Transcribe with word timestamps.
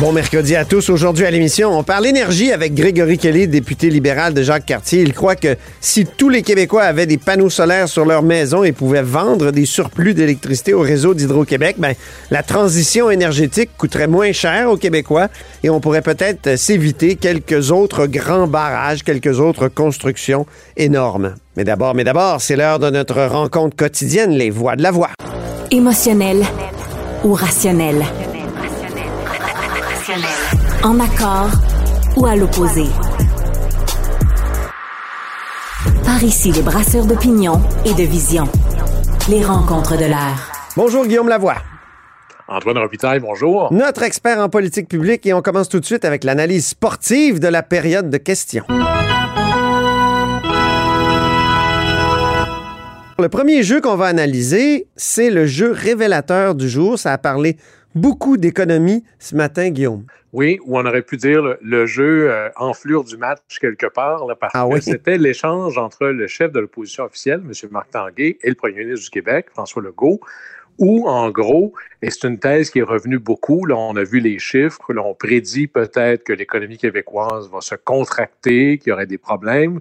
Bon 0.00 0.10
mercredi 0.10 0.56
à 0.56 0.64
tous. 0.64 0.90
Aujourd'hui 0.90 1.24
à 1.24 1.30
l'émission, 1.30 1.78
on 1.78 1.84
parle 1.84 2.06
énergie 2.06 2.50
avec 2.50 2.74
Grégory 2.74 3.16
Kelly, 3.16 3.46
député 3.46 3.90
libéral 3.90 4.34
de 4.34 4.42
Jacques 4.42 4.66
Cartier. 4.66 5.02
Il 5.02 5.14
croit 5.14 5.36
que 5.36 5.56
si 5.80 6.04
tous 6.04 6.28
les 6.28 6.42
Québécois 6.42 6.82
avaient 6.82 7.06
des 7.06 7.16
panneaux 7.16 7.48
solaires 7.48 7.88
sur 7.88 8.04
leur 8.04 8.24
maison 8.24 8.64
et 8.64 8.72
pouvaient 8.72 9.02
vendre 9.02 9.52
des 9.52 9.66
surplus 9.66 10.12
d'électricité 10.12 10.74
au 10.74 10.80
réseau 10.80 11.14
d'Hydro-Québec, 11.14 11.76
ben, 11.78 11.94
la 12.32 12.42
transition 12.42 13.08
énergétique 13.08 13.70
coûterait 13.78 14.08
moins 14.08 14.32
cher 14.32 14.68
aux 14.68 14.76
Québécois 14.76 15.28
et 15.62 15.70
on 15.70 15.78
pourrait 15.78 16.02
peut-être 16.02 16.58
s'éviter 16.58 17.14
quelques 17.14 17.70
autres 17.70 18.06
grands 18.06 18.48
barrages, 18.48 19.04
quelques 19.04 19.38
autres 19.38 19.68
constructions 19.68 20.44
énormes. 20.76 21.36
Mais 21.56 21.62
d'abord, 21.62 21.94
mais 21.94 22.02
d'abord, 22.02 22.40
c'est 22.40 22.56
l'heure 22.56 22.80
de 22.80 22.90
notre 22.90 23.22
rencontre 23.26 23.76
quotidienne, 23.76 24.32
les 24.32 24.50
voix 24.50 24.74
de 24.74 24.82
la 24.82 24.90
voix. 24.90 25.10
Émotionnel 25.70 26.42
ou 27.22 27.32
rationnel? 27.32 28.04
En 30.84 31.00
accord 31.00 31.50
ou 32.16 32.24
à 32.24 32.36
l'opposé. 32.36 32.84
Par 36.04 36.22
ici, 36.22 36.52
les 36.52 36.62
brasseurs 36.62 37.04
d'opinion 37.04 37.60
et 37.84 37.94
de 37.94 38.08
vision. 38.08 38.44
Les 39.28 39.44
rencontres 39.44 39.96
de 39.96 40.04
l'air. 40.04 40.52
Bonjour 40.76 41.04
Guillaume 41.04 41.28
Lavoie. 41.28 41.56
Antoine 42.46 42.78
Robitaille, 42.78 43.18
bonjour. 43.18 43.72
Notre 43.72 44.04
expert 44.04 44.38
en 44.38 44.48
politique 44.48 44.88
publique 44.88 45.26
et 45.26 45.32
on 45.32 45.42
commence 45.42 45.68
tout 45.68 45.80
de 45.80 45.84
suite 45.84 46.04
avec 46.04 46.22
l'analyse 46.22 46.68
sportive 46.68 47.40
de 47.40 47.48
la 47.48 47.64
période 47.64 48.08
de 48.08 48.18
questions. 48.18 48.64
Le 53.18 53.28
premier 53.28 53.64
jeu 53.64 53.80
qu'on 53.80 53.96
va 53.96 54.06
analyser, 54.06 54.86
c'est 54.94 55.30
le 55.30 55.46
jeu 55.46 55.72
révélateur 55.72 56.54
du 56.54 56.68
jour. 56.68 57.00
Ça 57.00 57.12
a 57.12 57.18
parlé 57.18 57.56
beaucoup 57.94 58.36
d'économie 58.36 59.04
ce 59.18 59.34
matin, 59.34 59.70
Guillaume. 59.70 60.04
Oui, 60.32 60.58
ou 60.64 60.76
on 60.78 60.84
aurait 60.84 61.02
pu 61.02 61.16
dire 61.16 61.42
le, 61.42 61.58
le 61.62 61.86
jeu 61.86 62.30
euh, 62.30 62.48
enflure 62.56 63.04
du 63.04 63.16
match 63.16 63.40
quelque 63.60 63.86
part, 63.86 64.26
là, 64.26 64.34
parce 64.34 64.52
Ah 64.56 64.66
que 64.68 64.80
c'était 64.80 65.16
l'échange 65.16 65.78
entre 65.78 66.06
le 66.06 66.26
chef 66.26 66.50
de 66.50 66.58
l'opposition 66.60 67.04
officielle, 67.04 67.40
M. 67.44 67.52
Marc 67.70 67.90
Tanguay, 67.90 68.38
et 68.42 68.48
le 68.48 68.56
premier 68.56 68.84
ministre 68.84 69.04
du 69.04 69.10
Québec, 69.10 69.46
François 69.50 69.80
Legault, 69.82 70.20
où, 70.78 71.06
en 71.06 71.30
gros, 71.30 71.72
et 72.02 72.10
c'est 72.10 72.26
une 72.26 72.40
thèse 72.40 72.70
qui 72.70 72.80
est 72.80 72.82
revenue 72.82 73.20
beaucoup, 73.20 73.64
là, 73.64 73.76
on 73.76 73.94
a 73.94 74.02
vu 74.02 74.18
les 74.18 74.40
chiffres, 74.40 74.92
là, 74.92 75.02
on 75.04 75.14
prédit 75.14 75.68
peut-être 75.68 76.24
que 76.24 76.32
l'économie 76.32 76.78
québécoise 76.78 77.48
va 77.48 77.60
se 77.60 77.76
contracter, 77.76 78.78
qu'il 78.78 78.90
y 78.90 78.92
aurait 78.92 79.06
des 79.06 79.18
problèmes. 79.18 79.78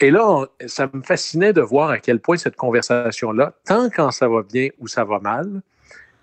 Et 0.00 0.10
là, 0.10 0.28
on- 0.28 0.48
ça 0.66 0.90
me 0.92 1.02
fascinait 1.02 1.52
de 1.52 1.60
voir 1.60 1.90
à 1.90 1.98
quel 1.98 2.18
point 2.18 2.36
cette 2.36 2.56
conversation-là, 2.56 3.52
tant 3.64 3.88
quand 3.90 4.10
ça 4.10 4.26
va 4.26 4.42
bien 4.42 4.70
ou 4.80 4.88
ça 4.88 5.04
va 5.04 5.20
mal, 5.20 5.62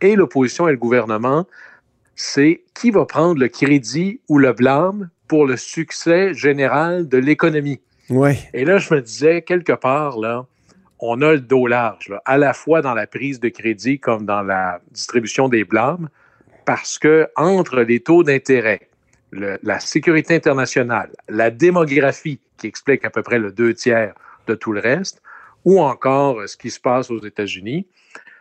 et 0.02 0.16
l'opposition 0.16 0.68
et 0.68 0.72
le 0.72 0.78
gouvernement, 0.78 1.48
c'est 2.16 2.64
qui 2.74 2.92
va 2.92 3.06
prendre 3.06 3.40
le 3.40 3.48
crédit 3.48 4.20
ou 4.28 4.38
le 4.38 4.54
blâme 4.54 5.10
pour 5.28 5.46
le 5.46 5.58
succès 5.58 6.34
général 6.34 7.08
de 7.08 7.18
l'économie. 7.18 7.80
Oui. 8.10 8.34
Et 8.54 8.66
là, 8.66 8.78
je 8.78 8.94
me 8.94 9.02
disais, 9.02 9.42
quelque 9.42 9.72
part, 9.72 10.20
là, 10.20 10.46
on 11.00 11.22
a 11.22 11.32
le 11.32 11.40
dos 11.40 11.66
large, 11.66 12.10
là, 12.10 12.22
à 12.26 12.38
la 12.38 12.54
fois 12.54 12.82
dans 12.82 12.94
la 12.94 13.08
prise 13.08 13.40
de 13.40 13.50
crédit 13.50 14.00
comme 14.00 14.26
dans 14.26 14.44
la 14.44 14.82
distribution 14.92 15.50
des 15.50 15.64
blâmes, 15.64 16.10
parce 16.66 17.00
que 17.00 17.28
entre 17.36 17.82
les 17.82 18.02
taux 18.02 18.24
d'intérêt, 18.24 18.90
le- 19.32 19.58
la 19.64 19.80
sécurité 19.80 20.36
internationale, 20.36 21.12
la 21.28 21.50
démographie, 21.50 22.40
qui 22.58 22.68
explique 22.68 23.04
à 23.06 23.10
peu 23.10 23.24
près 23.24 23.40
le 23.40 23.52
deux 23.52 23.74
tiers 23.74 24.14
de 24.48 24.54
tout 24.54 24.74
le 24.74 24.82
reste, 24.82 25.22
ou 25.66 25.82
encore 25.82 26.48
ce 26.48 26.58
qui 26.58 26.70
se 26.70 26.80
passe 26.80 27.10
aux 27.10 27.24
États-Unis, 27.24 27.88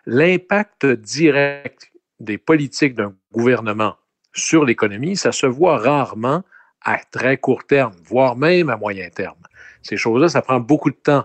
l'impact 0.06 0.86
direct 0.86 1.90
des 2.18 2.38
politiques 2.38 2.94
d'un 2.94 3.14
gouvernement 3.32 3.96
sur 4.32 4.64
l'économie, 4.64 5.16
ça 5.16 5.32
se 5.32 5.46
voit 5.46 5.78
rarement 5.78 6.42
à 6.82 6.98
très 7.10 7.36
court 7.36 7.64
terme, 7.64 7.92
voire 8.04 8.36
même 8.36 8.70
à 8.70 8.76
moyen 8.76 9.08
terme. 9.10 9.36
Ces 9.82 9.96
choses-là, 9.96 10.28
ça 10.28 10.42
prend 10.42 10.60
beaucoup 10.60 10.90
de 10.90 10.96
temps. 10.96 11.24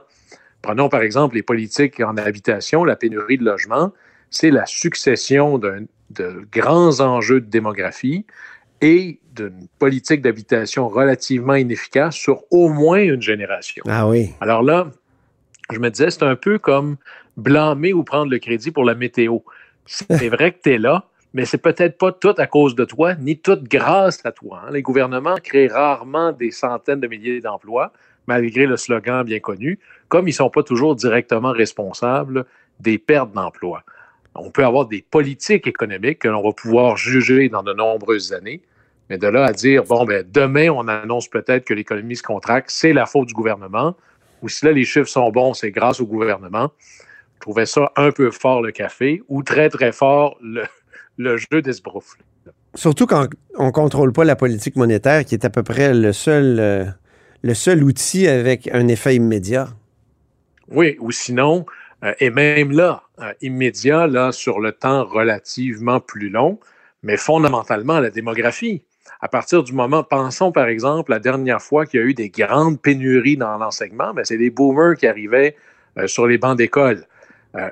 Prenons 0.62 0.90
par 0.90 1.02
exemple 1.02 1.36
les 1.36 1.44
politiques 1.44 2.00
en 2.00 2.18
habitation, 2.18 2.84
la 2.84 2.96
pénurie 2.96 3.38
de 3.38 3.46
logement, 3.46 3.94
c'est 4.30 4.52
la 4.52 4.66
succession 4.66 5.58
de 5.58 5.88
grands 6.52 7.00
enjeux 7.00 7.42
de 7.42 7.46
démographie 7.46 8.26
et 8.82 9.20
d'une 9.34 9.68
politique 9.80 10.22
d'habitation 10.22 10.88
relativement 10.88 11.56
inefficace 11.56 12.16
sur 12.16 12.44
au 12.52 12.70
moins 12.70 13.00
une 13.00 13.22
génération. 13.22 13.84
Ah 13.88 14.08
oui. 14.08 14.32
Alors 14.42 14.64
là, 14.64 14.90
je 15.72 15.80
me 15.80 15.90
disais, 15.90 16.10
c'est 16.10 16.24
un 16.24 16.36
peu 16.36 16.60
comme 16.60 16.98
blâmer 17.38 17.94
ou 17.94 18.04
prendre 18.04 18.32
le 18.32 18.40
crédit 18.40 18.72
pour 18.72 18.84
la 18.84 18.96
météo. 18.96 19.40
C'est 19.86 20.30
vrai 20.30 20.52
que 20.52 20.60
tu 20.64 20.74
es 20.74 20.78
là, 20.78 21.06
mais 21.34 21.46
c'est 21.46 21.58
peut-être 21.58 21.98
pas 21.98 22.12
tout 22.12 22.34
à 22.38 22.48
cause 22.48 22.76
de 22.76 22.86
toi, 22.86 23.16
ni 23.16 23.38
tout 23.38 23.60
grâce 23.62 24.26
à 24.26 24.32
toi. 24.32 24.64
hein. 24.66 24.72
Les 24.72 24.82
gouvernements 24.82 25.36
créent 25.44 25.68
rarement 25.68 26.32
des 26.32 26.52
centaines 26.52 27.00
de 27.00 27.08
milliers 27.08 27.42
d'emplois, 27.42 27.92
malgré 28.28 28.66
le 28.66 28.78
slogan 28.78 29.24
bien 29.24 29.40
connu, 29.40 29.80
comme 30.08 30.28
ils 30.28 30.32
ne 30.32 30.36
sont 30.36 30.50
pas 30.50 30.64
toujours 30.64 30.96
directement 30.96 31.52
responsables 31.52 32.46
des 32.80 32.98
pertes 32.98 33.32
d'emplois. 33.34 33.84
On 34.34 34.50
peut 34.50 34.66
avoir 34.66 34.86
des 34.88 35.02
politiques 35.02 35.68
économiques 35.68 36.20
que 36.20 36.28
l'on 36.28 36.42
va 36.42 36.52
pouvoir 36.52 36.98
juger 36.98 37.48
dans 37.50 37.64
de 37.64 37.74
nombreuses 37.74 38.34
années, 38.34 38.62
mais 39.10 39.18
de 39.18 39.28
là 39.28 39.46
à 39.46 39.54
dire, 39.54 39.84
bon, 39.84 40.04
ben, 40.06 40.26
demain, 40.30 40.70
on 40.70 40.88
annonce 40.88 41.28
peut-être 41.28 41.64
que 41.64 41.74
l'économie 41.74 42.16
se 42.16 42.24
contracte, 42.24 42.70
c'est 42.72 42.92
la 42.92 43.06
faute 43.06 43.28
du 43.28 43.34
gouvernement, 43.34 43.96
ou 44.42 44.50
si 44.50 44.66
là, 44.66 44.72
les 44.72 44.84
chiffres 44.84 45.08
sont 45.08 45.30
bons, 45.32 45.54
c'est 45.54 45.72
grâce 45.72 46.00
au 46.00 46.06
gouvernement. 46.06 46.72
Je 47.46 47.52
trouvais 47.52 47.68
ça 47.68 47.92
un 47.96 48.12
peu 48.12 48.32
fort 48.32 48.64
le 48.64 48.72
café, 48.72 49.22
ou 49.28 49.44
très, 49.44 49.70
très 49.70 49.92
fort 49.92 50.36
le, 50.42 50.64
le 51.18 51.38
jeu 51.38 51.62
d'esbroufle. 51.62 52.18
Surtout 52.74 53.06
quand 53.06 53.28
on 53.56 53.68
ne 53.68 53.72
contrôle 53.72 54.14
pas 54.14 54.24
la 54.24 54.36
politique 54.36 54.76
monétaire, 54.76 55.24
qui 55.24 55.36
est 55.36 55.46
à 55.46 55.52
peu 55.52 55.62
près 55.62 55.94
le 55.94 56.12
seul, 56.12 56.60
euh, 56.60 56.86
le 57.44 57.54
seul 57.54 57.84
outil 57.84 58.28
avec 58.28 58.68
un 58.74 58.88
effet 58.88 59.18
immédiat. 59.18 59.68
Oui, 60.70 60.98
ou 61.00 61.12
sinon, 61.12 61.68
euh, 62.04 62.16
et 62.20 62.32
même 62.32 62.72
là, 62.72 63.04
euh, 63.20 63.32
immédiat, 63.44 64.08
là, 64.08 64.32
sur 64.32 64.60
le 64.60 64.72
temps 64.72 65.06
relativement 65.06 66.00
plus 66.00 66.30
long, 66.30 66.60
mais 67.04 67.16
fondamentalement 67.16 68.00
la 68.00 68.10
démographie. 68.10 68.82
À 69.22 69.28
partir 69.28 69.62
du 69.62 69.72
moment, 69.72 70.02
pensons 70.02 70.52
par 70.52 70.68
exemple 70.68 71.12
la 71.12 71.20
dernière 71.20 71.62
fois 71.62 71.86
qu'il 71.86 72.00
y 72.00 72.04
a 72.04 72.08
eu 72.08 72.16
des 72.16 72.30
grandes 72.30 72.82
pénuries 72.82 73.38
dans 73.38 73.56
l'enseignement, 73.60 74.16
ben, 74.16 74.26
c'est 74.26 74.40
des 74.40 74.50
boomers 74.50 74.96
qui 74.98 75.06
arrivaient 75.06 75.56
euh, 76.00 76.08
sur 76.08 76.26
les 76.26 76.40
bancs 76.40 76.58
d'école. 76.58 77.06
Euh, 77.56 77.70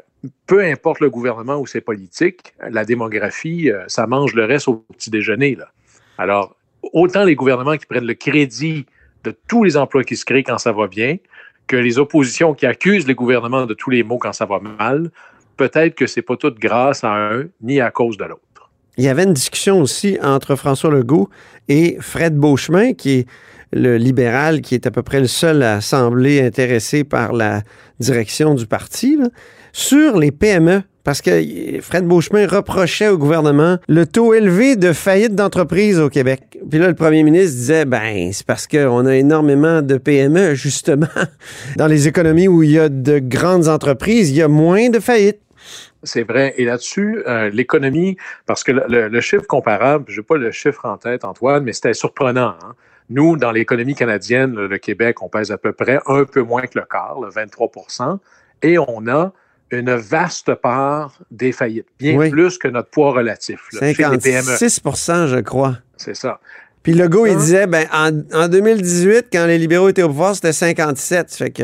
peu 0.48 0.64
importe 0.64 1.00
le 1.02 1.10
gouvernement 1.10 1.58
ou 1.58 1.68
ses 1.68 1.82
politiques, 1.82 2.54
la 2.70 2.86
démographie, 2.86 3.70
euh, 3.70 3.84
ça 3.88 4.08
mange 4.08 4.34
le 4.34 4.46
reste 4.46 4.68
au 4.68 4.76
petit 4.76 5.10
déjeuner. 5.10 5.56
Là. 5.56 5.70
Alors, 6.18 6.56
autant 6.94 7.24
les 7.24 7.36
gouvernements 7.36 7.78
qui 7.78 7.86
prennent 7.86 8.06
le 8.06 8.14
crédit 8.14 8.86
de 9.24 9.36
tous 9.48 9.64
les 9.64 9.78
emplois 9.78 10.04
qui 10.04 10.16
se 10.16 10.26
créent 10.26 10.44
quand 10.44 10.58
ça 10.58 10.72
va 10.72 10.88
bien, 10.88 11.18
que 11.68 11.76
les 11.76 11.98
oppositions 11.98 12.54
qui 12.54 12.66
accusent 12.66 13.08
les 13.08 13.16
gouvernements 13.16 13.66
de 13.66 13.74
tous 13.74 13.90
les 13.90 14.04
maux 14.04 14.18
quand 14.18 14.34
ça 14.34 14.46
va 14.46 14.60
mal, 14.60 15.12
peut-être 15.58 15.96
que 15.96 16.08
c'est 16.08 16.22
pas 16.22 16.36
tout 16.36 16.54
grâce 16.58 17.04
à 17.04 17.14
un 17.14 17.46
ni 17.62 17.80
à 17.80 17.92
cause 17.92 18.18
de 18.18 18.26
l'autre. 18.26 18.42
Il 18.98 19.04
y 19.04 19.08
avait 19.08 19.24
une 19.24 19.34
discussion 19.34 19.82
aussi 19.82 20.18
entre 20.22 20.56
François 20.56 20.92
Legault 20.92 21.30
et 21.68 21.98
Fred 22.00 22.36
Beauchemin, 22.36 22.94
qui 22.94 23.20
est 23.20 23.28
le 23.72 23.98
libéral, 23.98 24.62
qui 24.62 24.76
est 24.76 24.86
à 24.86 24.92
peu 24.92 25.02
près 25.02 25.20
le 25.20 25.28
seul 25.28 25.64
à 25.64 25.82
sembler 25.82 26.42
intéressé 26.42 27.04
par 27.04 27.34
la 27.34 27.64
direction 28.00 28.54
du 28.54 28.68
parti, 28.68 29.18
là, 29.18 29.30
sur 29.74 30.18
les 30.18 30.32
PME. 30.32 30.84
Parce 31.04 31.22
que 31.22 31.82
Fred 31.82 32.06
Beauchemin 32.08 32.48
reprochait 32.48 33.10
au 33.10 33.18
gouvernement 33.18 33.78
le 33.90 34.06
taux 34.06 34.34
élevé 34.34 34.78
de 34.78 34.94
faillite 34.94 35.36
d'entreprises 35.36 36.00
au 36.00 36.10
Québec. 36.10 36.58
Puis 36.70 36.80
là, 36.80 36.88
le 36.88 36.94
premier 36.94 37.24
ministre 37.24 37.58
disait, 37.58 37.84
ben, 37.84 38.32
c'est 38.32 38.46
parce 38.46 38.68
qu'on 38.68 39.06
a 39.06 39.14
énormément 39.14 39.82
de 39.82 39.98
PME, 39.98 40.56
justement. 40.56 41.08
Dans 41.76 41.88
les 41.88 42.08
économies 42.08 42.48
où 42.48 42.64
il 42.64 42.72
y 42.72 42.80
a 42.80 42.88
de 42.88 43.20
grandes 43.20 43.68
entreprises, 43.68 44.30
il 44.30 44.38
y 44.38 44.42
a 44.42 44.48
moins 44.48 44.90
de 44.90 45.00
faillites. 45.02 45.42
C'est 46.04 46.24
vrai. 46.24 46.54
Et 46.56 46.64
là-dessus, 46.64 47.22
euh, 47.28 47.50
l'économie, 47.50 48.16
parce 48.46 48.64
que 48.64 48.72
le, 48.72 49.22
chiffre 49.22 49.46
comparable, 49.46 50.06
je 50.08 50.22
n'ai 50.22 50.24
pas 50.24 50.38
le 50.38 50.52
chiffre 50.52 50.86
en 50.86 50.96
tête, 50.96 51.26
Antoine, 51.26 51.66
mais 51.66 51.74
c'était 51.74 51.94
surprenant. 51.94 52.56
hein. 52.64 52.76
Nous, 53.10 53.36
dans 53.36 53.52
l'économie 53.52 53.96
canadienne, 53.96 54.56
le, 54.56 54.68
le 54.68 54.78
Québec, 54.78 55.22
on 55.22 55.28
pèse 55.28 55.52
à 55.52 55.58
peu 55.58 55.74
près 55.74 56.00
un 56.08 56.24
peu 56.24 56.42
moins 56.44 56.62
que 56.62 56.80
le 56.80 56.86
quart, 56.90 57.20
le 57.22 57.30
23% 57.30 58.20
et 58.64 58.78
on 58.80 59.08
a 59.08 59.34
une 59.74 59.94
vaste 59.96 60.54
part 60.56 61.20
des 61.32 61.52
faillites, 61.52 61.88
bien 62.00 62.18
Oui. 62.18 62.30
plus 62.30 62.58
que 62.58 62.68
notre 62.68 62.90
poids 62.90 63.12
relatif 63.12 63.68
là, 63.74 63.80
chez 63.94 64.04
les 64.10 64.18
PME. 64.18 64.42
56 64.42 64.82
je 65.28 65.40
crois. 65.42 65.78
C'est 65.98 66.16
ça. 66.16 66.40
Puis 66.82 66.92
Legault, 66.94 67.26
il 67.26 67.32
Hein? 67.34 67.38
disait, 67.38 67.66
ben, 67.66 67.88
en, 67.94 68.10
en 68.34 68.50
2018, 68.50 69.28
quand 69.32 69.46
les 69.46 69.58
libéraux 69.58 69.88
étaient 69.88 70.04
au 70.04 70.10
pouvoir, 70.10 70.36
c'était 70.36 70.52
57. 70.52 71.34
Fait 71.34 71.50
que, 71.50 71.64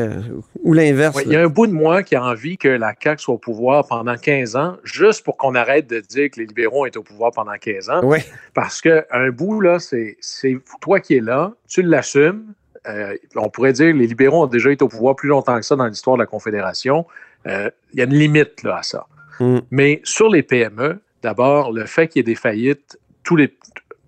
ou 0.62 0.72
l'inverse. 0.72 1.18
Il 1.26 1.32
y 1.32 1.36
a 1.36 1.42
un 1.42 1.48
bout 1.48 1.66
de 1.66 1.72
moi 1.74 2.02
qui 2.02 2.16
a 2.16 2.24
envie 2.24 2.56
que 2.56 2.68
la 2.68 2.94
CAQ 2.98 3.20
soit 3.22 3.34
au 3.34 3.38
pouvoir 3.38 3.86
pendant 3.86 4.16
15 4.16 4.56
ans, 4.56 4.76
juste 4.82 5.22
pour 5.22 5.36
qu'on 5.36 5.54
arrête 5.54 5.86
de 5.90 6.00
dire 6.00 6.30
que 6.30 6.40
les 6.40 6.46
libéraux 6.46 6.86
étaient 6.86 6.96
au 6.96 7.02
pouvoir 7.02 7.32
pendant 7.32 7.52
15 7.52 7.90
ans. 7.90 8.02
Ouais. 8.02 8.24
Parce 8.54 8.80
qu'un 8.80 9.30
bout, 9.30 9.60
là, 9.60 9.78
c'est 9.78 10.16
c'est 10.20 10.56
toi 10.80 11.00
qui 11.00 11.16
es 11.16 11.20
là, 11.20 11.52
tu 11.68 11.82
l'assumes. 11.82 12.54
Euh, 12.88 13.14
on 13.36 13.50
pourrait 13.50 13.74
dire 13.74 13.92
que 13.92 13.98
les 13.98 14.06
libéraux 14.06 14.44
ont 14.44 14.46
déjà 14.46 14.70
été 14.72 14.82
au 14.82 14.88
pouvoir 14.88 15.16
plus 15.16 15.28
longtemps 15.28 15.56
que 15.58 15.66
ça 15.66 15.76
dans 15.76 15.84
l'histoire 15.86 16.16
de 16.16 16.22
la 16.22 16.26
Confédération. 16.26 17.04
Euh, 17.46 17.70
Il 17.92 17.98
y 17.98 18.02
a 18.02 18.04
une 18.04 18.14
limite 18.14 18.62
là, 18.62 18.78
à 18.78 18.82
ça. 18.82 19.06
Mm. 19.40 19.58
Mais 19.70 20.00
sur 20.04 20.28
les 20.28 20.42
PME, 20.42 21.00
d'abord, 21.22 21.72
le 21.72 21.86
fait 21.86 22.08
qu'il 22.08 22.20
y 22.20 22.20
ait 22.20 22.24
des 22.24 22.34
faillites, 22.34 22.98
tous 23.24 23.36
les, 23.36 23.54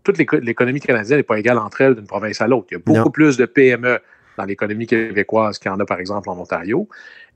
toute 0.04 0.18
l'éco- 0.18 0.38
l'économie 0.38 0.80
canadienne 0.80 1.18
n'est 1.18 1.22
pas 1.22 1.38
égale 1.38 1.58
entre 1.58 1.80
elles 1.80 1.94
d'une 1.94 2.06
province 2.06 2.40
à 2.40 2.46
l'autre. 2.48 2.66
Il 2.70 2.74
y 2.74 2.76
a 2.76 2.80
beaucoup 2.84 2.98
Non. 2.98 3.10
plus 3.10 3.36
de 3.36 3.46
PME 3.46 3.98
dans 4.36 4.44
l'économie 4.44 4.86
québécoise 4.86 5.58
qu'il 5.58 5.70
y 5.70 5.74
en 5.74 5.80
a, 5.80 5.86
par 5.86 6.00
exemple, 6.00 6.28
en 6.28 6.38
Ontario. 6.38 6.88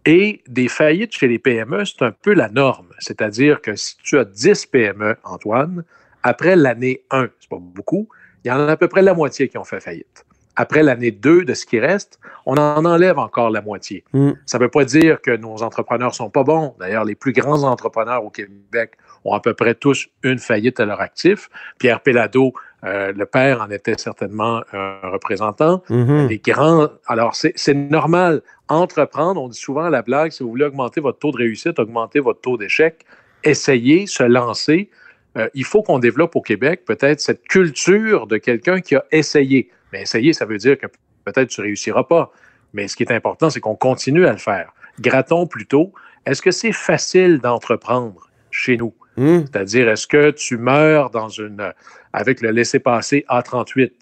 Et 0.04 0.43
des 0.46 0.69
faillites 0.69 1.12
chez 1.12 1.26
les 1.28 1.38
PME, 1.38 1.84
c'est 1.84 2.02
un 2.02 2.12
peu 2.12 2.32
la 2.34 2.48
norme. 2.48 2.88
C'est-à-dire 2.98 3.60
que 3.60 3.75
si 3.75 3.96
tu 4.02 4.19
as 4.19 4.25
10 4.25 4.66
PME, 4.66 5.16
Antoine, 5.25 5.82
après 6.22 6.56
l'année 6.56 7.02
1, 7.10 7.28
c'est 7.40 7.48
pas 7.48 7.58
beaucoup, 7.58 8.08
il 8.44 8.48
y 8.48 8.50
en 8.52 8.60
a 8.69 8.72
à 8.72 8.76
peu 8.76 8.88
près 8.88 9.02
la 9.02 9.14
moitié 9.14 9.48
qui 9.48 9.56
ont 9.58 9.64
fait 9.64 9.81
faillite. 9.81 10.25
Après 10.56 10.82
l'année 10.82 11.11
2 11.11 11.44
de 11.44 11.55
ce 11.55 11.67
qui 11.67 11.79
reste, 11.79 12.19
on 12.47 12.56
en 12.56 12.85
enlève 12.85 13.19
encore 13.19 13.50
la 13.50 13.61
moitié. 13.61 14.05
Mm. 14.12 14.31
Ça 14.47 14.58
ne 14.58 14.64
veut 14.64 14.70
pas 14.70 14.85
dire 14.85 15.20
que 15.20 15.37
nos 15.37 15.62
entrepreneurs 15.62 16.14
sont 16.14 16.31
pas 16.31 16.44
bons. 16.44 16.75
D'ailleurs, 16.81 17.05
les 17.05 17.14
plus 17.14 17.32
grands 17.32 17.62
entrepreneurs 17.62 18.25
au 18.25 18.31
Québec 18.31 18.93
ont 19.25 19.35
à 19.35 19.41
peu 19.41 19.55
près 19.55 19.75
tous 19.75 20.08
une 20.23 20.38
faillite 20.38 20.81
à 20.81 20.87
leur 20.87 21.00
actif. 21.00 21.50
Pierre 21.79 22.00
Pellado, 22.00 22.55
euh, 22.85 23.12
le 23.12 23.26
père, 23.26 23.61
en 23.61 23.70
était 23.70 23.99
certainement 23.99 24.62
un 24.73 24.99
représentant. 25.11 25.82
Mhm. 25.91 26.29
Les 26.29 26.38
grands. 26.38 26.88
Alors, 27.06 27.35
c'est 27.35 27.75
normal. 27.75 28.43
Entreprendre, 28.69 29.43
on 29.43 29.49
dit 29.49 29.58
souvent 29.58 29.88
la 29.88 30.03
blague, 30.03 30.32
si 30.32 30.43
vous 30.43 30.50
voulez 30.50 30.64
augmenter 30.64 31.00
votre 31.00 31.19
taux 31.19 31.32
de 31.32 31.38
réussite, 31.38 31.79
augmenter 31.79 32.20
votre 32.20 32.41
taux 32.41 32.56
d'échec, 32.56 33.05
essayez, 33.44 34.06
se 34.06 34.23
lancer. 34.23 34.91
Euh, 35.37 35.49
il 35.55 35.64
faut 35.64 35.82
qu'on 35.82 35.99
développe 35.99 36.35
au 36.35 36.41
Québec 36.41 36.85
peut-être 36.87 37.20
cette 37.20 37.47
culture 37.47 38.26
de 38.26 38.38
quelqu'un 38.38 38.81
qui 38.81 38.97
a 38.97 39.05
essayé. 39.12 39.70
Mais 39.93 40.03
essayer, 40.03 40.33
ça 40.33 40.44
veut 40.44 40.59
dire 40.59 40.79
que 40.79 40.87
peut-être 41.25 41.49
tu 41.49 41.61
ne 41.61 41.67
réussiras 41.67 42.05
pas. 42.05 42.33
Mais 42.73 42.88
ce 42.88 42.97
qui 42.97 43.03
est 43.03 43.12
important, 43.12 43.50
c'est 43.50 43.61
qu'on 43.61 43.77
continue 43.77 44.27
à 44.27 44.33
le 44.33 44.38
faire. 44.38 44.73
Grattons 45.00 45.47
plutôt, 45.47 45.93
est-ce 46.25 46.43
que 46.43 46.50
c'est 46.50 46.73
facile 46.73 47.38
d'entreprendre 47.38 48.29
chez 48.50 48.77
nous? 48.77 48.94
Mm. 49.17 49.41
C'est-à-dire, 49.41 49.88
est-ce 49.88 50.06
que 50.06 50.31
tu 50.31 50.56
meurs 50.56 51.11
dans 51.11 51.29
une, 51.29 51.73
avec 52.12 52.41
le 52.41 52.50
laissez-passer 52.50 53.25
A38? 53.29 53.93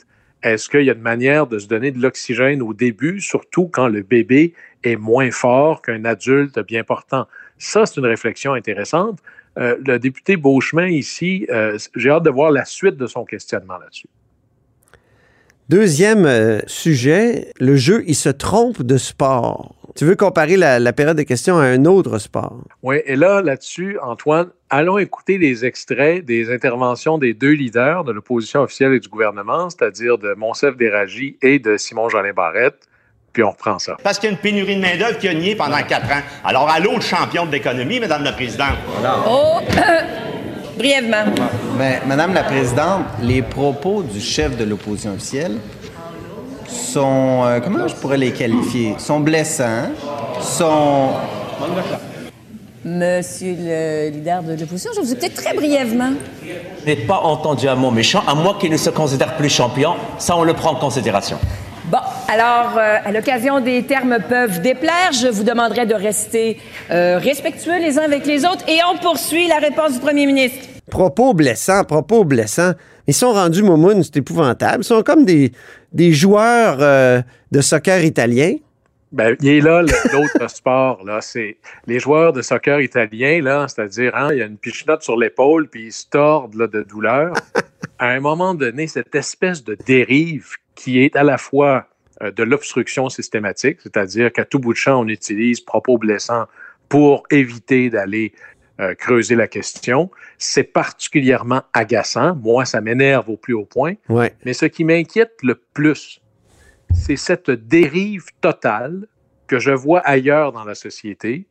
Est-ce 0.42 0.68
qu'il 0.68 0.82
y 0.82 0.90
a 0.90 0.92
une 0.92 1.00
manière 1.00 1.46
de 1.46 1.58
se 1.58 1.66
donner 1.66 1.90
de 1.90 2.00
l'oxygène 2.00 2.60
au 2.60 2.74
début, 2.74 3.20
surtout 3.20 3.66
quand 3.66 3.88
le 3.88 4.02
bébé 4.02 4.52
est 4.82 4.96
moins 4.96 5.30
fort 5.30 5.80
qu'un 5.80 6.04
adulte 6.04 6.58
bien 6.66 6.84
portant? 6.84 7.26
Ça, 7.58 7.86
c'est 7.86 7.98
une 7.98 8.06
réflexion 8.06 8.52
intéressante. 8.52 9.20
Euh, 9.58 9.76
le 9.86 9.98
député 9.98 10.36
Beauchemin 10.36 10.88
ici, 10.88 11.46
euh, 11.50 11.78
j'ai 11.94 12.10
hâte 12.10 12.24
de 12.24 12.30
voir 12.30 12.50
la 12.50 12.64
suite 12.64 12.96
de 12.96 13.06
son 13.06 13.24
questionnement 13.24 13.78
là-dessus. 13.78 14.08
Deuxième 15.70 16.26
euh, 16.26 16.60
sujet, 16.66 17.48
le 17.58 17.74
jeu, 17.74 18.04
il 18.06 18.14
se 18.14 18.28
trompe 18.28 18.82
de 18.82 18.98
sport. 18.98 19.74
Tu 19.96 20.04
veux 20.04 20.14
comparer 20.14 20.58
la, 20.58 20.78
la 20.78 20.92
période 20.92 21.16
de 21.16 21.22
questions 21.22 21.56
à 21.56 21.64
un 21.64 21.86
autre 21.86 22.18
sport? 22.18 22.58
Oui, 22.82 22.96
et 23.06 23.16
là, 23.16 23.40
là-dessus, 23.40 23.96
Antoine, 24.02 24.48
allons 24.68 24.98
écouter 24.98 25.38
les 25.38 25.64
extraits 25.64 26.22
des 26.22 26.52
interventions 26.52 27.16
des 27.16 27.32
deux 27.32 27.52
leaders 27.52 28.04
de 28.04 28.12
l'opposition 28.12 28.60
officielle 28.60 28.92
et 28.92 29.00
du 29.00 29.08
gouvernement, 29.08 29.70
c'est-à-dire 29.70 30.18
de 30.18 30.34
Monsef 30.34 30.76
Déragi 30.76 31.38
et 31.40 31.58
de 31.58 31.78
Simon-Jolin 31.78 32.34
Barrette, 32.34 32.80
puis 33.32 33.42
on 33.42 33.50
reprend 33.50 33.78
ça. 33.78 33.96
Parce 34.02 34.18
qu'il 34.18 34.28
y 34.28 34.32
a 34.32 34.36
une 34.36 34.42
pénurie 34.42 34.76
de 34.76 34.82
main-d'œuvre 34.82 35.16
qui 35.16 35.28
a 35.28 35.34
nié 35.34 35.56
pendant 35.56 35.82
quatre 35.82 36.12
ans. 36.12 36.22
Alors, 36.44 36.68
à 36.68 36.78
l'autre 36.78 37.02
champion 37.02 37.46
de 37.46 37.52
l'économie, 37.52 38.00
Madame 38.00 38.22
la 38.22 38.32
Présidente. 38.32 38.76
Oh, 39.26 39.60
brièvement. 40.76 41.24
Ben, 41.78 42.00
Madame 42.06 42.34
la 42.34 42.42
Présidente, 42.42 43.04
les 43.22 43.42
propos 43.42 44.02
du 44.02 44.20
chef 44.20 44.56
de 44.56 44.64
l'opposition 44.64 45.12
officielle 45.12 45.58
sont, 46.66 47.42
euh, 47.44 47.60
comment 47.60 47.88
je 47.88 47.94
pourrais 47.94 48.18
les 48.18 48.32
qualifier, 48.32 48.94
sont 48.98 49.20
blessants, 49.20 49.90
sont... 50.40 51.10
Monsieur 52.84 53.56
le 53.58 54.10
leader 54.10 54.42
de 54.42 54.52
l'opposition, 54.60 54.90
je 54.94 55.00
vous 55.00 55.12
ai 55.12 55.16
peut-être 55.16 55.34
très 55.34 55.54
brièvement. 55.54 56.12
Je 56.44 56.86
n'ai 56.86 56.96
pas 56.96 57.18
entendu 57.20 57.66
un 57.66 57.76
mot 57.76 57.90
méchant, 57.90 58.22
à 58.26 58.34
moins 58.34 58.58
qu'il 58.58 58.70
ne 58.70 58.76
se 58.76 58.90
considère 58.90 59.36
plus 59.36 59.48
champion. 59.48 59.94
Ça, 60.18 60.36
on 60.36 60.44
le 60.44 60.52
prend 60.52 60.72
en 60.72 60.76
considération. 60.76 61.38
Alors, 62.26 62.78
euh, 62.78 62.96
à 63.04 63.12
l'occasion 63.12 63.60
des 63.60 63.82
termes 63.82 64.16
peuvent 64.28 64.62
déplaire, 64.62 65.12
je 65.12 65.28
vous 65.28 65.44
demanderai 65.44 65.84
de 65.84 65.94
rester 65.94 66.58
euh, 66.90 67.18
respectueux 67.18 67.78
les 67.78 67.98
uns 67.98 68.02
avec 68.02 68.24
les 68.24 68.46
autres 68.46 68.66
et 68.66 68.78
on 68.90 68.96
poursuit 68.96 69.46
la 69.46 69.58
réponse 69.58 69.92
du 69.94 70.00
premier 70.00 70.24
ministre. 70.24 70.66
Propos 70.90 71.34
blessants, 71.34 71.84
propos 71.84 72.24
blessants. 72.24 72.72
Ils 73.06 73.14
sont 73.14 73.32
rendus 73.32 73.62
momoun, 73.62 74.02
c'est 74.02 74.16
épouvantable. 74.16 74.82
Ils 74.82 74.86
sont 74.86 75.02
comme 75.02 75.26
des, 75.26 75.52
des 75.92 76.12
joueurs 76.12 76.78
euh, 76.80 77.20
de 77.52 77.60
soccer 77.60 78.02
italien. 78.02 78.54
Ben, 79.12 79.36
il 79.40 79.48
est 79.48 79.60
là, 79.60 79.82
l'autre 79.82 80.48
sport, 80.50 81.04
là. 81.04 81.20
C'est 81.20 81.58
les 81.86 82.00
joueurs 82.00 82.32
de 82.32 82.40
soccer 82.40 82.80
italiens, 82.80 83.42
là, 83.42 83.66
c'est-à-dire, 83.68 84.16
hein, 84.16 84.30
il 84.32 84.38
y 84.38 84.42
a 84.42 84.46
une 84.46 84.56
pichenote 84.56 85.02
sur 85.02 85.16
l'épaule, 85.18 85.68
puis 85.68 85.86
ils 85.86 85.92
se 85.92 86.06
tordent 86.08 86.54
là, 86.54 86.66
de 86.66 86.82
douleur. 86.82 87.34
à 87.98 88.08
un 88.08 88.20
moment 88.20 88.54
donné, 88.54 88.86
cette 88.86 89.14
espèce 89.14 89.62
de 89.62 89.76
dérive 89.86 90.56
qui 90.74 91.00
est 91.00 91.14
à 91.16 91.22
la 91.22 91.38
fois 91.38 91.86
de 92.20 92.42
l'obstruction 92.42 93.08
systématique, 93.08 93.80
c'est-à-dire 93.82 94.32
qu'à 94.32 94.44
tout 94.44 94.58
bout 94.58 94.72
de 94.72 94.78
champ, 94.78 95.00
on 95.00 95.08
utilise 95.08 95.60
propos 95.60 95.98
blessants 95.98 96.46
pour 96.88 97.24
éviter 97.30 97.90
d'aller 97.90 98.32
euh, 98.80 98.94
creuser 98.94 99.36
la 99.36 99.46
question. 99.46 100.10
C'est 100.36 100.64
particulièrement 100.64 101.62
agaçant. 101.72 102.34
Moi, 102.34 102.64
ça 102.64 102.80
m'énerve 102.80 103.30
au 103.30 103.36
plus 103.36 103.54
haut 103.54 103.64
point. 103.64 103.94
Ouais. 104.08 104.34
Mais 104.44 104.52
ce 104.52 104.66
qui 104.66 104.84
m'inquiète 104.84 105.34
le 105.44 105.54
plus, 105.74 106.20
c'est 106.92 107.14
cette 107.14 107.52
dérive 107.52 108.26
totale 108.40 109.06
que 109.46 109.60
je 109.60 109.70
vois 109.70 110.00
ailleurs 110.00 110.50
dans 110.50 110.64
la 110.64 110.74
société, 110.74 111.46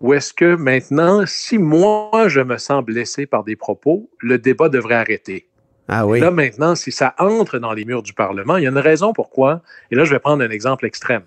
où 0.00 0.14
est-ce 0.14 0.32
que 0.32 0.54
maintenant, 0.54 1.24
si 1.26 1.58
moi 1.58 2.28
je 2.28 2.40
me 2.40 2.58
sens 2.58 2.84
blessé 2.84 3.26
par 3.26 3.42
des 3.42 3.56
propos, 3.56 4.08
le 4.20 4.38
débat 4.38 4.68
devrait 4.68 4.94
arrêter. 4.94 5.47
Ah 5.88 6.06
oui. 6.06 6.20
Là 6.20 6.30
maintenant, 6.30 6.74
si 6.74 6.92
ça 6.92 7.14
entre 7.18 7.58
dans 7.58 7.72
les 7.72 7.84
murs 7.84 8.02
du 8.02 8.12
Parlement, 8.12 8.56
il 8.56 8.64
y 8.64 8.66
a 8.66 8.70
une 8.70 8.78
raison 8.78 9.12
pourquoi, 9.12 9.62
et 9.90 9.94
là 9.94 10.04
je 10.04 10.12
vais 10.12 10.18
prendre 10.18 10.44
un 10.44 10.50
exemple 10.50 10.84
extrême. 10.86 11.22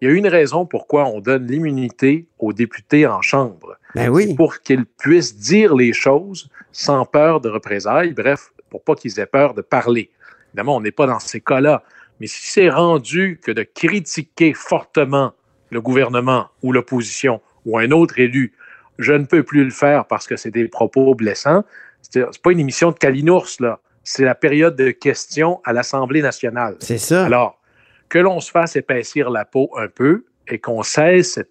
Il 0.00 0.08
y 0.08 0.10
a 0.10 0.14
une 0.14 0.26
raison 0.26 0.66
pourquoi 0.66 1.06
on 1.06 1.20
donne 1.20 1.46
l'immunité 1.46 2.26
aux 2.40 2.52
députés 2.52 3.06
en 3.06 3.22
chambre 3.22 3.78
Ben 3.94 4.08
oui. 4.08 4.34
pour 4.34 4.58
qu'ils 4.58 4.84
puissent 4.84 5.36
dire 5.38 5.76
les 5.76 5.92
choses 5.92 6.50
sans 6.72 7.04
peur 7.04 7.40
de 7.40 7.48
représailles, 7.48 8.12
bref, 8.12 8.50
pour 8.68 8.82
pas 8.82 8.96
qu'ils 8.96 9.20
aient 9.20 9.26
peur 9.26 9.54
de 9.54 9.62
parler. 9.62 10.10
Évidemment, 10.48 10.76
on 10.76 10.80
n'est 10.80 10.90
pas 10.90 11.06
dans 11.06 11.20
ces 11.20 11.40
cas-là. 11.40 11.84
Mais 12.18 12.26
si 12.26 12.50
c'est 12.50 12.68
rendu 12.68 13.38
que 13.44 13.52
de 13.52 13.62
critiquer 13.62 14.54
fortement 14.54 15.34
le 15.70 15.80
gouvernement 15.80 16.48
ou 16.62 16.72
l'opposition 16.72 17.40
ou 17.64 17.78
un 17.78 17.92
autre 17.92 18.18
élu, 18.18 18.52
je 18.98 19.12
ne 19.12 19.24
peux 19.24 19.44
plus 19.44 19.64
le 19.64 19.70
faire 19.70 20.06
parce 20.06 20.26
que 20.26 20.36
c'est 20.36 20.50
des 20.50 20.66
propos 20.66 21.14
blessants, 21.14 21.64
c'est 22.00 22.42
pas 22.42 22.50
une 22.50 22.60
émission 22.60 22.90
de 22.90 22.98
Kalinours, 22.98 23.50
là. 23.60 23.78
C'est 24.04 24.24
la 24.24 24.34
période 24.34 24.76
de 24.76 24.90
questions 24.90 25.60
à 25.64 25.72
l'Assemblée 25.72 26.22
nationale. 26.22 26.76
C'est 26.80 26.98
ça. 26.98 27.24
Alors, 27.24 27.60
que 28.08 28.18
l'on 28.18 28.40
se 28.40 28.50
fasse 28.50 28.76
épaissir 28.76 29.30
la 29.30 29.44
peau 29.44 29.70
un 29.76 29.88
peu 29.88 30.24
et 30.48 30.58
qu'on 30.58 30.82
cesse 30.82 31.32
cette, 31.32 31.50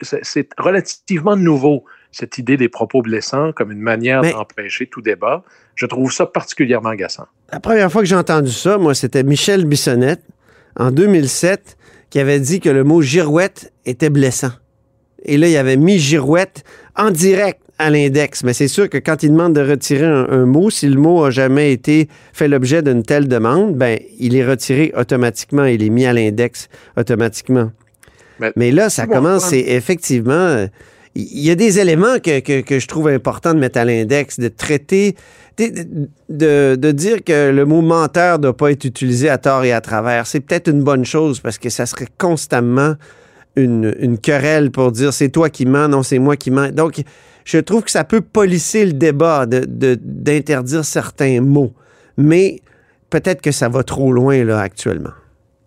c'est 0.00 0.48
relativement 0.58 1.36
nouveau, 1.36 1.84
cette 2.10 2.38
idée 2.38 2.56
des 2.56 2.68
propos 2.68 3.02
blessants 3.02 3.52
comme 3.52 3.70
une 3.72 3.80
manière 3.80 4.22
d'empêcher 4.22 4.86
tout 4.86 5.02
débat. 5.02 5.44
Je 5.74 5.86
trouve 5.86 6.12
ça 6.12 6.26
particulièrement 6.26 6.90
agaçant. 6.90 7.26
La 7.50 7.60
première 7.60 7.90
fois 7.90 8.02
que 8.02 8.08
j'ai 8.08 8.16
entendu 8.16 8.50
ça, 8.50 8.78
moi, 8.78 8.94
c'était 8.94 9.22
Michel 9.22 9.64
Bissonnette, 9.64 10.24
en 10.76 10.90
2007, 10.90 11.76
qui 12.10 12.18
avait 12.18 12.40
dit 12.40 12.60
que 12.60 12.70
le 12.70 12.84
mot 12.84 13.02
girouette 13.02 13.72
était 13.84 14.10
blessant. 14.10 14.52
Et 15.24 15.36
là, 15.38 15.48
il 15.48 15.56
avait 15.56 15.76
mis 15.76 15.98
girouette 15.98 16.64
en 16.96 17.10
direct 17.10 17.60
à 17.78 17.90
l'index. 17.90 18.44
Mais 18.44 18.52
c'est 18.52 18.68
sûr 18.68 18.88
que 18.88 18.98
quand 18.98 19.22
il 19.22 19.30
demande 19.30 19.54
de 19.54 19.60
retirer 19.60 20.04
un, 20.06 20.26
un 20.28 20.46
mot, 20.46 20.70
si 20.70 20.86
le 20.88 20.98
mot 21.00 21.24
a 21.24 21.30
jamais 21.30 21.72
été 21.72 22.08
fait 22.32 22.48
l'objet 22.48 22.82
d'une 22.82 23.02
telle 23.02 23.28
demande, 23.28 23.74
ben, 23.76 23.98
il 24.18 24.36
est 24.36 24.44
retiré 24.46 24.92
automatiquement. 24.96 25.64
Il 25.64 25.82
est 25.82 25.88
mis 25.90 26.06
à 26.06 26.12
l'index 26.12 26.68
automatiquement. 26.96 27.70
Mais- 28.40 28.52
Mais 28.56 28.70
là, 28.72 28.90
ça 28.90 29.06
commence, 29.06 29.42
c'est 29.50 29.60
effectivement. 29.60 30.66
Il 31.14 31.40
y 31.40 31.50
a 31.50 31.54
des 31.54 31.78
éléments 31.78 32.18
que, 32.22 32.40
que- 32.40 32.62
que 32.62 32.78
je 32.78 32.86
trouve 32.88 33.08
important 33.08 33.52
de 33.52 33.58
mettre 33.58 33.78
à 33.78 33.84
l'index, 33.84 34.40
de 34.40 34.48
traiter, 34.48 35.14
de, 35.58 35.66
de- 36.30 36.76
de 36.76 36.90
dire 36.92 37.22
que 37.22 37.50
le 37.50 37.66
mot 37.66 37.82
menteur 37.82 38.38
ne 38.38 38.44
doit 38.44 38.56
pas 38.56 38.70
être 38.72 38.84
utilisé 38.86 39.28
à 39.28 39.36
tort 39.38 39.62
et 39.64 39.72
à 39.72 39.82
travers. 39.82 40.26
C'est 40.26 40.40
peut-être 40.40 40.68
une 40.68 40.82
bonne 40.82 41.04
chose 41.04 41.40
parce 41.40 41.58
que 41.58 41.68
ça 41.68 41.84
serait 41.84 42.08
constamment 42.16 42.94
une, 43.56 43.94
une 43.98 44.18
querelle 44.18 44.70
pour 44.70 44.92
dire 44.92 45.12
c'est 45.12 45.28
toi 45.30 45.50
qui 45.50 45.66
mens, 45.66 45.88
non, 45.88 46.02
c'est 46.02 46.18
moi 46.18 46.36
qui 46.36 46.50
mens. 46.50 46.70
Donc, 46.72 47.02
je 47.44 47.58
trouve 47.58 47.82
que 47.82 47.90
ça 47.90 48.04
peut 48.04 48.20
polisser 48.20 48.86
le 48.86 48.92
débat 48.92 49.46
de- 49.46 49.64
de- 49.66 49.98
d'interdire 50.00 50.84
certains 50.84 51.40
mots. 51.40 51.72
Mais 52.16 52.60
peut-être 53.10 53.40
que 53.42 53.50
ça 53.52 53.68
va 53.68 53.82
trop 53.82 54.12
loin 54.12 54.44
là, 54.44 54.60
actuellement. 54.60 55.12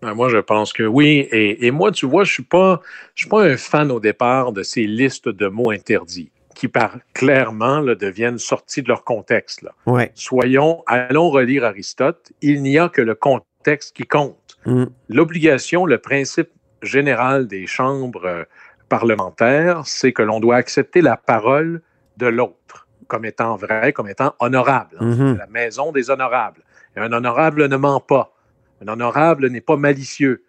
Ben, 0.02 0.14
moi, 0.14 0.28
je 0.28 0.38
pense 0.38 0.72
que 0.72 0.82
oui. 0.82 1.28
Et, 1.32 1.66
et 1.66 1.70
moi, 1.70 1.90
tu 1.90 2.06
vois, 2.06 2.24
je 2.24 2.30
ne 2.30 2.34
suis, 2.34 2.42
pas, 2.42 2.80
je 3.14 3.22
suis 3.22 3.30
pas 3.30 3.44
un 3.44 3.56
fan 3.56 3.90
au 3.90 4.00
départ 4.00 4.52
de 4.52 4.62
ces 4.62 4.84
listes 4.84 5.28
de 5.28 5.48
mots 5.48 5.70
interdits 5.70 6.30
qui, 6.54 6.68
par, 6.68 6.96
clairement, 7.12 7.80
là, 7.80 7.94
deviennent 7.94 8.38
sortis 8.38 8.82
de 8.82 8.88
leur 8.88 9.04
contexte. 9.04 9.62
Là. 9.62 9.72
Ouais. 9.86 10.10
Soyons, 10.14 10.82
allons 10.86 11.28
relire 11.30 11.64
Aristote. 11.64 12.32
Il 12.40 12.62
n'y 12.62 12.78
a 12.78 12.88
que 12.88 13.02
le 13.02 13.14
contexte 13.14 13.94
qui 13.96 14.04
compte. 14.04 14.56
Mm. 14.64 14.84
L'obligation, 15.08 15.84
le 15.86 15.98
principe 15.98 16.48
général 16.86 17.46
des 17.46 17.66
chambres 17.66 18.24
euh, 18.24 18.44
parlementaires, 18.88 19.82
c'est 19.86 20.12
que 20.12 20.22
l'on 20.22 20.40
doit 20.40 20.56
accepter 20.56 21.00
la 21.00 21.16
parole 21.16 21.82
de 22.16 22.26
l'autre 22.26 22.86
comme 23.08 23.24
étant 23.24 23.56
vrai, 23.56 23.92
comme 23.92 24.08
étant 24.08 24.34
honorable. 24.40 24.96
hein. 25.00 25.04
Mhm. 25.06 25.36
La 25.38 25.46
maison 25.46 25.92
des 25.92 26.10
honorables. 26.10 26.62
Et 26.96 27.00
un 27.00 27.12
honorable 27.12 27.68
ne 27.68 27.76
ment 27.76 28.00
pas. 28.00 28.32
Un 28.82 28.88
honorable 28.88 29.48
n'est 29.48 29.60
pas 29.60 29.76
malicieux. 29.76 30.44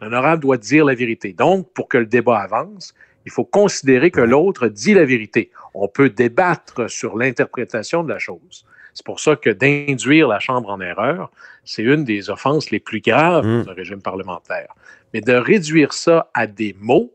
Un 0.00 0.08
honorable 0.08 0.42
doit 0.42 0.56
dire 0.56 0.84
la 0.84 0.94
vérité. 0.94 1.32
Donc, 1.32 1.72
pour 1.72 1.88
que 1.88 1.98
le 1.98 2.06
débat 2.06 2.40
avance, 2.40 2.92
il 3.24 3.30
faut 3.32 3.44
considérer 3.44 4.10
que 4.10 4.20
l'autre 4.20 4.68
dit 4.68 4.94
la 4.94 5.04
vérité. 5.04 5.50
On 5.74 5.88
peut 5.88 6.10
débattre 6.10 6.90
sur 6.90 7.16
l'interprétation 7.16 8.02
de 8.02 8.12
la 8.12 8.18
chose. 8.18 8.66
C'est 8.94 9.06
pour 9.06 9.20
ça 9.20 9.36
que 9.36 9.50
d'induire 9.50 10.28
la 10.28 10.38
Chambre 10.38 10.68
en 10.70 10.80
erreur, 10.80 11.30
c'est 11.64 11.82
une 11.82 12.04
des 12.04 12.28
offenses 12.30 12.70
les 12.70 12.80
plus 12.80 13.00
graves 13.00 13.46
Mm. 13.46 13.62
dans 13.64 13.70
un 13.70 13.74
régime 13.74 14.02
parlementaire. 14.02 14.74
Mais 15.14 15.20
de 15.20 15.32
réduire 15.32 15.92
ça 15.92 16.30
à 16.34 16.46
des 16.46 16.74
mots, 16.80 17.12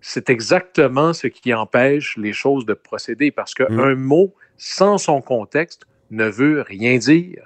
c'est 0.00 0.30
exactement 0.30 1.12
ce 1.12 1.26
qui 1.26 1.52
empêche 1.52 2.16
les 2.16 2.32
choses 2.32 2.64
de 2.64 2.74
procéder 2.74 3.30
parce 3.30 3.54
qu'un 3.54 3.94
Mm. 3.94 4.00
mot 4.00 4.34
sans 4.56 4.96
son 4.98 5.20
contexte 5.20 5.82
ne 6.10 6.26
veut 6.26 6.62
rien 6.62 6.96
dire. 6.98 7.44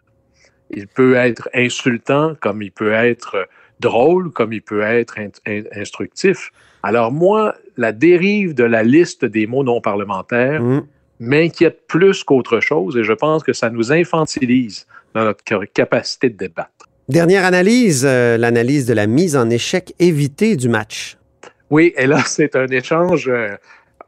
Il 0.70 0.86
peut 0.88 1.14
être 1.14 1.48
insultant 1.54 2.34
comme 2.40 2.62
il 2.62 2.72
peut 2.72 2.92
être 2.92 3.46
drôle, 3.80 4.30
comme 4.30 4.52
il 4.52 4.62
peut 4.62 4.80
être 4.82 5.18
in- 5.18 5.28
in- 5.46 5.64
instructif. 5.74 6.50
Alors 6.82 7.10
moi, 7.12 7.54
la 7.76 7.92
dérive 7.92 8.54
de 8.54 8.64
la 8.64 8.82
liste 8.82 9.24
des 9.24 9.46
mots 9.46 9.64
non 9.64 9.80
parlementaires 9.80 10.62
Mm. 10.62 10.86
M'inquiète 11.24 11.86
plus 11.86 12.24
qu'autre 12.24 12.60
chose 12.60 12.96
et 12.96 13.04
je 13.04 13.12
pense 13.12 13.42
que 13.42 13.52
ça 13.52 13.70
nous 13.70 13.92
infantilise 13.92 14.86
dans 15.14 15.24
notre 15.24 15.42
ca- 15.48 15.66
capacité 15.72 16.28
de 16.28 16.36
débattre. 16.36 16.70
Dernière 17.08 17.44
analyse, 17.44 18.04
euh, 18.06 18.36
l'analyse 18.38 18.86
de 18.86 18.94
la 18.94 19.06
mise 19.06 19.36
en 19.36 19.50
échec 19.50 19.94
évitée 19.98 20.56
du 20.56 20.68
match. 20.68 21.18
Oui, 21.70 21.92
et 21.96 22.06
là, 22.06 22.22
c'est 22.26 22.56
un 22.56 22.66
échange 22.68 23.28
euh, 23.28 23.56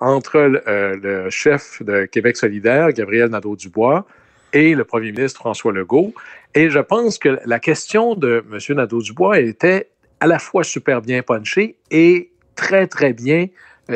entre 0.00 0.36
euh, 0.36 0.96
le 1.02 1.30
chef 1.30 1.82
de 1.82 2.06
Québec 2.06 2.36
solidaire, 2.36 2.92
Gabriel 2.92 3.28
Nadeau-Dubois, 3.28 4.06
et 4.52 4.74
le 4.74 4.84
premier 4.84 5.12
ministre 5.12 5.40
François 5.40 5.72
Legault. 5.72 6.14
Et 6.54 6.70
je 6.70 6.78
pense 6.78 7.18
que 7.18 7.38
la 7.44 7.58
question 7.58 8.14
de 8.14 8.42
M. 8.50 8.76
Nadeau-Dubois 8.76 9.40
était 9.40 9.90
à 10.20 10.26
la 10.26 10.38
fois 10.38 10.64
super 10.64 11.02
bien 11.02 11.22
punchée 11.22 11.76
et 11.90 12.30
très, 12.54 12.86
très 12.86 13.12
bien 13.12 13.48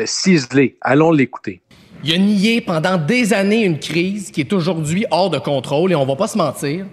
ciselée. 0.05 0.77
Allons 0.81 1.11
l'écouter. 1.11 1.61
Il 2.03 2.13
a 2.13 2.17
nié 2.17 2.61
pendant 2.61 2.97
des 2.97 3.31
années 3.33 3.63
une 3.63 3.77
crise 3.77 4.31
qui 4.31 4.41
est 4.41 4.53
aujourd'hui 4.53 5.05
hors 5.11 5.29
de 5.29 5.37
contrôle 5.37 5.91
et 5.91 5.95
on 5.95 6.05
va 6.05 6.15
pas 6.15 6.27
se 6.27 6.37
mentir, 6.37 6.85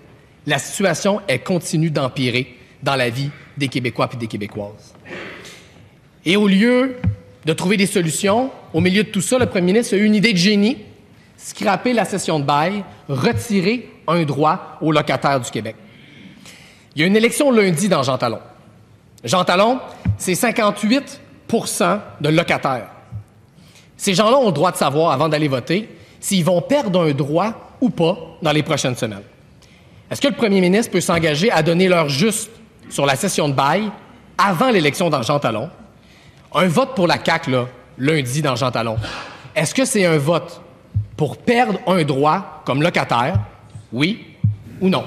la 0.46 0.58
situation 0.58 1.20
elle 1.26 1.42
continue 1.42 1.90
d'empirer 1.90 2.54
dans 2.82 2.94
la 2.94 3.08
vie 3.08 3.30
des 3.56 3.68
Québécois 3.68 4.08
et 4.12 4.16
des 4.16 4.26
Québécoises. 4.26 4.94
Et 6.26 6.36
au 6.36 6.46
lieu 6.46 6.96
de 7.46 7.52
trouver 7.54 7.78
des 7.78 7.86
solutions, 7.86 8.50
au 8.74 8.80
milieu 8.80 9.02
de 9.02 9.08
tout 9.08 9.22
ça, 9.22 9.38
le 9.38 9.46
premier 9.46 9.72
ministre 9.72 9.94
a 9.94 9.98
eu 9.98 10.04
une 10.04 10.14
idée 10.14 10.34
de 10.34 10.38
génie, 10.38 10.76
scraper 11.38 11.94
la 11.94 12.04
session 12.04 12.38
de 12.38 12.44
bail, 12.44 12.84
retirer 13.08 13.88
un 14.06 14.24
droit 14.24 14.76
aux 14.82 14.92
locataires 14.92 15.40
du 15.40 15.50
Québec. 15.50 15.76
Il 16.94 17.00
y 17.00 17.04
a 17.04 17.06
une 17.06 17.16
élection 17.16 17.50
lundi 17.50 17.88
dans 17.88 18.02
Jean 18.02 18.18
Talon. 18.18 18.40
Jean 19.24 19.44
Talon, 19.44 19.80
c'est 20.18 20.32
58% 20.32 22.00
de 22.20 22.28
locataires. 22.28 22.90
Ces 23.98 24.14
gens-là 24.14 24.38
ont 24.38 24.46
le 24.46 24.52
droit 24.52 24.70
de 24.70 24.76
savoir, 24.76 25.10
avant 25.10 25.28
d'aller 25.28 25.48
voter, 25.48 25.88
s'ils 26.20 26.44
vont 26.44 26.62
perdre 26.62 27.02
un 27.02 27.12
droit 27.12 27.76
ou 27.80 27.90
pas 27.90 28.16
dans 28.40 28.52
les 28.52 28.62
prochaines 28.62 28.94
semaines. 28.94 29.24
Est-ce 30.10 30.20
que 30.22 30.28
le 30.28 30.34
premier 30.34 30.60
ministre 30.60 30.92
peut 30.92 31.00
s'engager 31.00 31.50
à 31.50 31.62
donner 31.62 31.88
l'heure 31.88 32.08
juste 32.08 32.50
sur 32.88 33.04
la 33.04 33.16
session 33.16 33.48
de 33.48 33.54
bail 33.54 33.90
avant 34.38 34.70
l'élection 34.70 35.10
dans 35.10 35.22
Jean 35.22 35.40
Talon? 35.40 35.68
Un 36.54 36.68
vote 36.68 36.94
pour 36.94 37.08
la 37.08 37.22
CAQ, 37.22 37.50
là, 37.50 37.66
lundi 37.98 38.40
dans 38.40 38.56
Jean 38.56 38.70
Talon, 38.70 38.96
est-ce 39.54 39.74
que 39.74 39.84
c'est 39.84 40.06
un 40.06 40.16
vote 40.16 40.62
pour 41.16 41.36
perdre 41.36 41.80
un 41.88 42.04
droit 42.04 42.62
comme 42.64 42.80
locataire? 42.80 43.40
Oui 43.92 44.24
ou 44.80 44.88
non? 44.88 45.04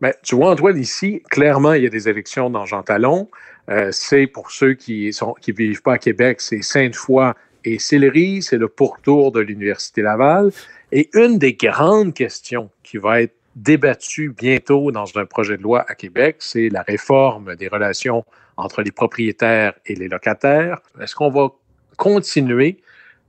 Ben, 0.00 0.12
tu 0.22 0.34
vois, 0.34 0.50
Antoine, 0.50 0.78
ici, 0.78 1.22
clairement, 1.30 1.74
il 1.74 1.84
y 1.84 1.86
a 1.86 1.90
des 1.90 2.08
élections 2.08 2.50
dans 2.50 2.66
Jean 2.66 2.82
Talon. 2.82 3.28
Euh, 3.70 3.90
c'est 3.92 4.26
pour 4.26 4.50
ceux 4.50 4.74
qui 4.74 5.10
qui 5.40 5.52
vivent 5.52 5.82
pas 5.82 5.94
à 5.94 5.98
Québec, 5.98 6.40
c'est 6.40 6.62
Sainte-Foy 6.62 7.32
et 7.64 7.78
Sillery, 7.78 8.42
c'est 8.42 8.58
le 8.58 8.68
pourtour 8.68 9.32
de 9.32 9.40
l'Université 9.40 10.02
Laval. 10.02 10.50
Et 10.92 11.08
une 11.14 11.38
des 11.38 11.54
grandes 11.54 12.14
questions 12.14 12.70
qui 12.82 12.98
va 12.98 13.22
être 13.22 13.34
débattue 13.56 14.30
bientôt 14.30 14.90
dans 14.90 15.06
un 15.16 15.26
projet 15.26 15.56
de 15.56 15.62
loi 15.62 15.84
à 15.88 15.94
Québec, 15.94 16.36
c'est 16.38 16.68
la 16.68 16.82
réforme 16.82 17.56
des 17.56 17.68
relations 17.68 18.24
entre 18.56 18.82
les 18.82 18.92
propriétaires 18.92 19.74
et 19.86 19.94
les 19.94 20.08
locataires. 20.08 20.80
Est-ce 21.00 21.14
qu'on 21.14 21.30
va 21.30 21.48
continuer 21.96 22.78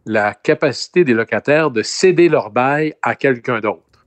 la 0.06 0.34
capacité 0.34 1.04
des 1.04 1.14
locataires 1.14 1.72
de 1.72 1.82
céder 1.82 2.30
leur 2.30 2.52
bail 2.52 2.94
à 3.02 3.16
quelqu'un 3.16 3.60
d'autre? 3.60 4.06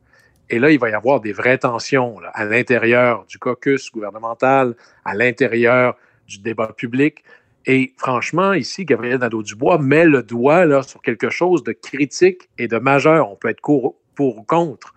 Et 0.50 0.58
là, 0.58 0.70
il 0.70 0.78
va 0.78 0.90
y 0.90 0.92
avoir 0.92 1.20
des 1.20 1.32
vraies 1.32 1.58
tensions 1.58 2.16
à 2.32 2.44
l'intérieur 2.44 3.24
du 3.26 3.38
caucus 3.38 3.90
gouvernemental, 3.90 4.74
à 5.04 5.14
l'intérieur 5.14 5.96
du 6.26 6.38
débat 6.38 6.72
public. 6.76 7.24
Et 7.66 7.94
franchement, 7.96 8.52
ici, 8.52 8.84
Gabriel 8.84 9.18
Nadeau-Dubois 9.18 9.78
met 9.78 10.04
le 10.04 10.22
doigt 10.22 10.66
là, 10.66 10.82
sur 10.82 11.00
quelque 11.00 11.30
chose 11.30 11.62
de 11.62 11.72
critique 11.72 12.48
et 12.58 12.68
de 12.68 12.78
majeur. 12.78 13.30
On 13.30 13.36
peut 13.36 13.48
être 13.48 13.62
pour, 13.62 13.96
ou 14.18 14.42
contre. 14.42 14.94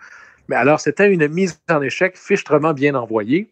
Mais 0.50 0.56
alors, 0.56 0.80
c'était 0.80 1.12
une 1.12 1.28
mise 1.28 1.60
en 1.70 1.82
échec 1.82 2.18
fichtrement 2.18 2.74
bien 2.74 2.96
envoyée. 2.96 3.48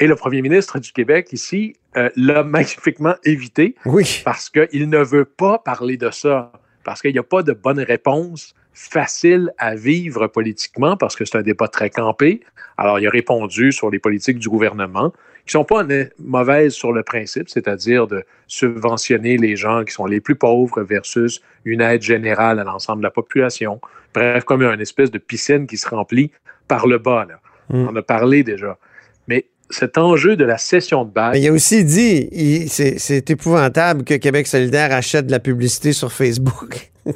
Et 0.00 0.06
le 0.06 0.16
premier 0.16 0.42
ministre 0.42 0.78
du 0.78 0.92
Québec, 0.92 1.28
ici, 1.32 1.76
euh, 1.96 2.08
l'a 2.16 2.42
magnifiquement 2.44 3.14
évité 3.24 3.74
Oui. 3.84 4.22
parce 4.24 4.48
qu'il 4.50 4.88
ne 4.88 4.98
veut 4.98 5.24
pas 5.24 5.58
parler 5.58 5.96
de 5.96 6.10
ça, 6.10 6.52
parce 6.84 7.00
qu'il 7.00 7.12
n'y 7.12 7.18
a 7.18 7.24
pas 7.24 7.42
de 7.42 7.52
bonne 7.52 7.80
réponse 7.80 8.54
facile 8.74 9.52
à 9.58 9.74
vivre 9.74 10.26
politiquement, 10.28 10.96
parce 10.96 11.14
que 11.14 11.24
c'est 11.24 11.36
un 11.36 11.42
débat 11.42 11.68
très 11.68 11.90
campé. 11.90 12.40
Alors, 12.78 12.98
il 12.98 13.06
a 13.06 13.10
répondu 13.10 13.70
sur 13.70 13.90
les 13.90 13.98
politiques 13.98 14.38
du 14.38 14.48
gouvernement, 14.48 15.12
qui 15.46 15.56
ne 15.56 15.60
sont 15.60 15.64
pas 15.64 15.84
mauvaises 16.18 16.72
sur 16.72 16.92
le 16.92 17.02
principe, 17.02 17.48
c'est-à-dire 17.48 18.06
de 18.06 18.22
subventionner 18.46 19.36
les 19.36 19.56
gens 19.56 19.84
qui 19.84 19.92
sont 19.92 20.06
les 20.06 20.20
plus 20.20 20.36
pauvres 20.36 20.82
versus 20.82 21.40
une 21.64 21.80
aide 21.80 22.02
générale 22.02 22.60
à 22.60 22.64
l'ensemble 22.64 22.98
de 23.00 23.04
la 23.06 23.10
population. 23.10 23.80
Bref, 24.14 24.44
comme 24.44 24.62
une 24.62 24.80
espèce 24.80 25.10
de 25.10 25.18
piscine 25.18 25.66
qui 25.66 25.76
se 25.76 25.88
remplit 25.88 26.30
par 26.68 26.86
le 26.86 26.98
bas. 26.98 27.26
Là. 27.28 27.40
Mm. 27.70 27.86
On 27.86 27.88
en 27.88 27.96
a 27.96 28.02
parlé 28.02 28.44
déjà. 28.44 28.78
Mais 29.26 29.46
cet 29.70 29.98
enjeu 29.98 30.36
de 30.36 30.44
la 30.44 30.58
session 30.58 31.04
de 31.04 31.10
base, 31.10 31.32
Mais 31.32 31.40
il 31.40 31.48
a 31.48 31.52
aussi 31.52 31.84
dit, 31.84 32.68
c'est 32.68 32.98
c'est 32.98 33.30
épouvantable 33.30 34.04
que 34.04 34.14
Québec 34.14 34.46
solidaire 34.46 34.92
achète 34.92 35.26
de 35.26 35.32
la 35.32 35.40
publicité 35.40 35.92
sur 35.92 36.12
Facebook. 36.12 36.90
ça, 37.06 37.12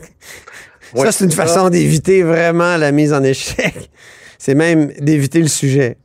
Ouais, 0.94 1.12
c'est 1.12 1.24
une 1.24 1.30
ça- 1.30 1.44
façon 1.46 1.68
d'éviter 1.68 2.22
vraiment 2.22 2.76
la 2.76 2.92
mise 2.92 3.12
en 3.12 3.22
échec. 3.22 3.90
C'est 4.38 4.54
même 4.54 4.88
d'éviter 5.00 5.40
le 5.40 5.48
sujet. 5.48 5.96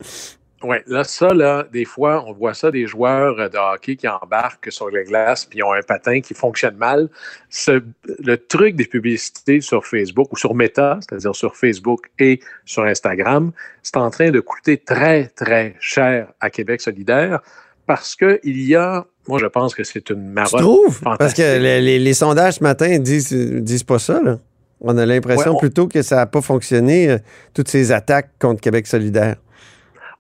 Oui, 0.64 0.78
là, 0.86 1.04
ça, 1.04 1.30
là, 1.30 1.66
des 1.74 1.86
fois, 1.86 2.24
on 2.28 2.34
voit 2.34 2.54
ça 2.54 2.70
des 2.70 2.86
joueurs 2.86 3.40
euh, 3.40 3.50
de 3.50 3.58
hockey 3.58 3.96
qui 3.96 4.08
embarquent 4.08 4.72
sur 4.72 4.90
les 4.90 5.04
glaces 5.06 5.46
puis 5.46 5.64
ont 5.64 5.72
un 5.74 5.82
patin 5.82 6.22
qui 6.22 6.34
fonctionne 6.36 6.76
mal. 6.76 7.10
Ce- 7.50 7.82
le 8.24 8.36
truc 8.38 8.76
des 8.76 8.86
publicités 8.86 9.60
sur 9.62 9.86
Facebook 9.88 10.32
ou 10.32 10.38
sur 10.38 10.54
Meta, 10.54 11.00
c'est-à-dire 11.02 11.36
sur 11.36 11.56
Facebook 11.56 12.12
et 12.20 12.40
sur 12.66 12.84
Instagram, 12.84 13.52
c'est 13.82 13.98
en 13.98 14.10
train 14.12 14.30
de 14.30 14.40
coûter 14.40 14.78
très, 14.78 15.26
très 15.36 15.76
cher 15.80 16.28
à 16.40 16.50
Québec 16.50 16.82
solidaire 16.82 17.42
parce 17.88 18.16
qu'il 18.16 18.40
y 18.62 18.76
a, 18.76 19.06
moi, 19.28 19.40
je 19.40 19.48
pense 19.48 19.74
que 19.74 19.84
c'est 19.84 20.10
une 20.12 20.28
Tu 20.28 20.32
marotte. 20.32 20.62
trouves? 20.62 21.02
Parce 21.18 21.34
que 21.34 21.58
les, 21.60 21.82
les- 21.82 22.00
les 22.00 22.14
sondages 22.14 22.56
ce 22.56 22.64
matin 22.64 23.00
disent, 23.00 23.34
disent 23.34 23.84
pas 23.84 24.00
ça. 24.00 24.22
Là. 24.22 24.38
On 24.80 24.98
a 24.98 25.06
l'impression 25.06 25.52
Ouais, 25.52 25.58
on- 25.58 25.60
plutôt 25.60 25.88
que 25.88 26.02
ça 26.02 26.18
n'a 26.18 26.26
pas 26.28 26.42
fonctionné, 26.42 27.10
euh, 27.10 27.18
toutes 27.54 27.68
ces 27.68 27.92
attaques 27.92 28.30
contre 28.40 28.62
Québec 28.62 28.86
solidaire. 28.88 29.36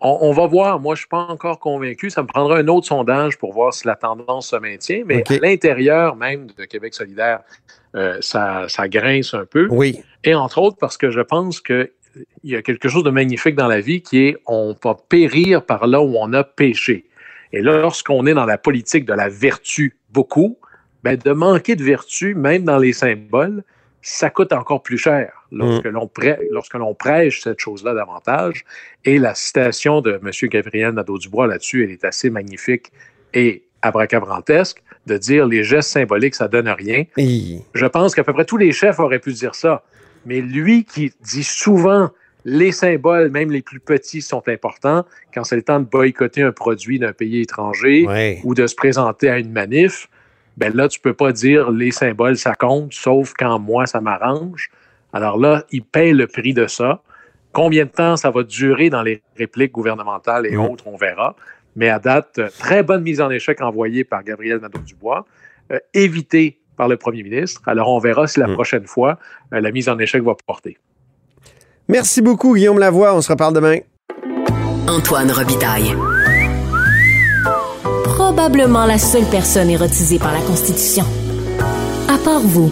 On, 0.01 0.17
on 0.21 0.31
va 0.31 0.47
voir. 0.47 0.79
Moi, 0.79 0.95
je 0.95 0.99
ne 0.99 1.01
suis 1.01 1.09
pas 1.09 1.27
encore 1.29 1.59
convaincu. 1.59 2.09
Ça 2.09 2.23
me 2.23 2.27
prendra 2.27 2.57
un 2.57 2.67
autre 2.67 2.87
sondage 2.87 3.37
pour 3.37 3.53
voir 3.53 3.73
si 3.73 3.87
la 3.87 3.95
tendance 3.95 4.49
se 4.49 4.55
maintient. 4.55 5.03
Mais 5.05 5.23
à 5.29 5.37
l'intérieur 5.37 6.15
même 6.15 6.47
de 6.57 6.65
Québec 6.65 6.93
solidaire, 6.93 7.41
euh, 7.95 8.17
ça, 8.21 8.65
ça 8.67 8.87
grince 8.87 9.33
un 9.33 9.45
peu. 9.45 9.67
Oui. 9.69 9.99
Et 10.23 10.33
entre 10.33 10.59
autres 10.59 10.77
parce 10.79 10.97
que 10.97 11.11
je 11.11 11.21
pense 11.21 11.59
qu'il 11.59 11.89
y 12.43 12.55
a 12.55 12.61
quelque 12.61 12.87
chose 12.87 13.03
de 13.03 13.09
magnifique 13.09 13.55
dans 13.55 13.67
la 13.67 13.81
vie 13.81 14.01
qui 14.01 14.25
est 14.25 14.37
on 14.45 14.75
va 14.83 14.95
périr 14.95 15.65
par 15.65 15.87
là 15.87 16.01
où 16.01 16.15
on 16.17 16.33
a 16.33 16.43
péché. 16.43 17.05
Et 17.53 17.61
là, 17.61 17.77
lorsqu'on 17.81 18.25
est 18.27 18.33
dans 18.33 18.45
la 18.45 18.57
politique 18.57 19.05
de 19.05 19.13
la 19.13 19.27
vertu 19.27 19.97
beaucoup, 20.11 20.57
ben, 21.03 21.17
de 21.17 21.31
manquer 21.31 21.75
de 21.75 21.83
vertu, 21.83 22.33
même 22.35 22.63
dans 22.63 22.77
les 22.77 22.93
symboles, 22.93 23.63
ça 24.01 24.29
coûte 24.29 24.51
encore 24.53 24.81
plus 24.83 24.97
cher 24.97 25.45
lorsque 25.51 25.85
Mm. 25.85 25.89
l'on 25.91 26.05
prê- 26.07 26.39
lorsque 26.51 26.73
l'on 26.75 26.93
prêche 26.95 27.41
cette 27.41 27.59
chose-là 27.59 27.93
davantage. 27.93 28.65
Et 29.05 29.17
la 29.19 29.35
citation 29.35 30.01
de 30.01 30.19
M. 30.23 30.29
Gabriel 30.49 30.91
Nadeau-Dubois 30.93 31.47
là-dessus, 31.47 31.83
elle 31.83 31.91
est 31.91 32.05
assez 32.05 32.29
magnifique 32.29 32.91
et 33.33 33.63
abracabrantesque 33.81 34.81
de 35.07 35.17
dire 35.17 35.45
les 35.47 35.63
gestes 35.63 35.89
symboliques, 35.91 36.35
ça 36.35 36.47
donne 36.47 36.69
rien. 36.69 37.03
Je 37.17 37.85
pense 37.85 38.13
qu'à 38.15 38.23
peu 38.23 38.33
près 38.33 38.45
tous 38.45 38.57
les 38.57 38.71
chefs 38.71 38.99
auraient 38.99 39.19
pu 39.19 39.33
dire 39.33 39.55
ça. 39.55 39.83
Mais 40.25 40.41
lui 40.41 40.83
qui 40.85 41.11
dit 41.21 41.43
souvent 41.43 42.09
les 42.45 42.71
symboles, 42.71 43.29
même 43.29 43.51
les 43.51 43.61
plus 43.61 43.79
petits, 43.79 44.21
sont 44.21 44.47
importants 44.47 45.05
quand 45.33 45.43
c'est 45.43 45.55
le 45.55 45.61
temps 45.61 45.79
de 45.79 45.85
boycotter 45.85 46.41
un 46.41 46.51
produit 46.51 46.97
d'un 46.99 47.13
pays 47.13 47.41
étranger 47.41 48.05
Ouais. 48.07 48.39
ou 48.43 48.55
de 48.55 48.65
se 48.67 48.73
présenter 48.75 49.29
à 49.29 49.37
une 49.37 49.51
manif, 49.51 50.07
ben 50.57 50.73
là, 50.75 50.87
tu 50.87 50.99
peux 50.99 51.13
pas 51.13 51.31
dire 51.31 51.71
les 51.71 51.91
symboles, 51.91 52.37
ça 52.37 52.53
compte, 52.55 52.93
sauf 52.93 53.33
quand 53.37 53.57
moi, 53.59 53.85
ça 53.85 54.01
m'arrange. 54.01 54.69
Alors 55.13 55.37
là, 55.37 55.63
il 55.71 55.83
paye 55.83 56.13
le 56.13 56.27
prix 56.27 56.53
de 56.53 56.67
ça. 56.67 57.01
Combien 57.51 57.85
de 57.85 57.89
temps 57.89 58.15
ça 58.15 58.31
va 58.31 58.43
durer 58.43 58.89
dans 58.89 59.01
les 59.01 59.21
répliques 59.37 59.73
gouvernementales 59.73 60.45
et 60.45 60.55
autres, 60.57 60.87
on 60.87 60.95
verra. 60.95 61.35
Mais 61.75 61.89
à 61.89 61.99
date, 61.99 62.39
très 62.59 62.83
bonne 62.83 63.01
mise 63.03 63.21
en 63.21 63.29
échec 63.29 63.61
envoyée 63.61 64.03
par 64.03 64.23
Gabriel 64.23 64.59
Nadeau-Dubois, 64.59 65.25
euh, 65.71 65.79
évitée 65.93 66.59
par 66.77 66.87
le 66.87 66.97
premier 66.97 67.23
ministre. 67.23 67.61
Alors, 67.65 67.89
on 67.89 67.99
verra 67.99 68.27
si 68.27 68.39
la 68.39 68.47
Mm. 68.47 68.53
prochaine 68.53 68.87
fois, 68.87 69.19
euh, 69.53 69.61
la 69.61 69.71
mise 69.71 69.87
en 69.89 69.97
échec 69.99 70.21
va 70.23 70.35
porter. 70.45 70.77
Merci 71.87 72.21
beaucoup, 72.21 72.55
Guillaume 72.55 72.79
Lavoie. 72.79 73.13
On 73.15 73.21
se 73.21 73.31
reparle 73.31 73.53
demain. 73.53 73.77
Antoine 74.87 75.31
Robitaille. 75.31 75.95
Probablement 78.41 78.87
la 78.87 78.97
seule 78.97 79.29
personne 79.29 79.69
érotisée 79.69 80.17
par 80.17 80.33
la 80.33 80.39
Constitution. 80.39 81.03
À 82.09 82.17
part 82.17 82.39
vous. 82.39 82.71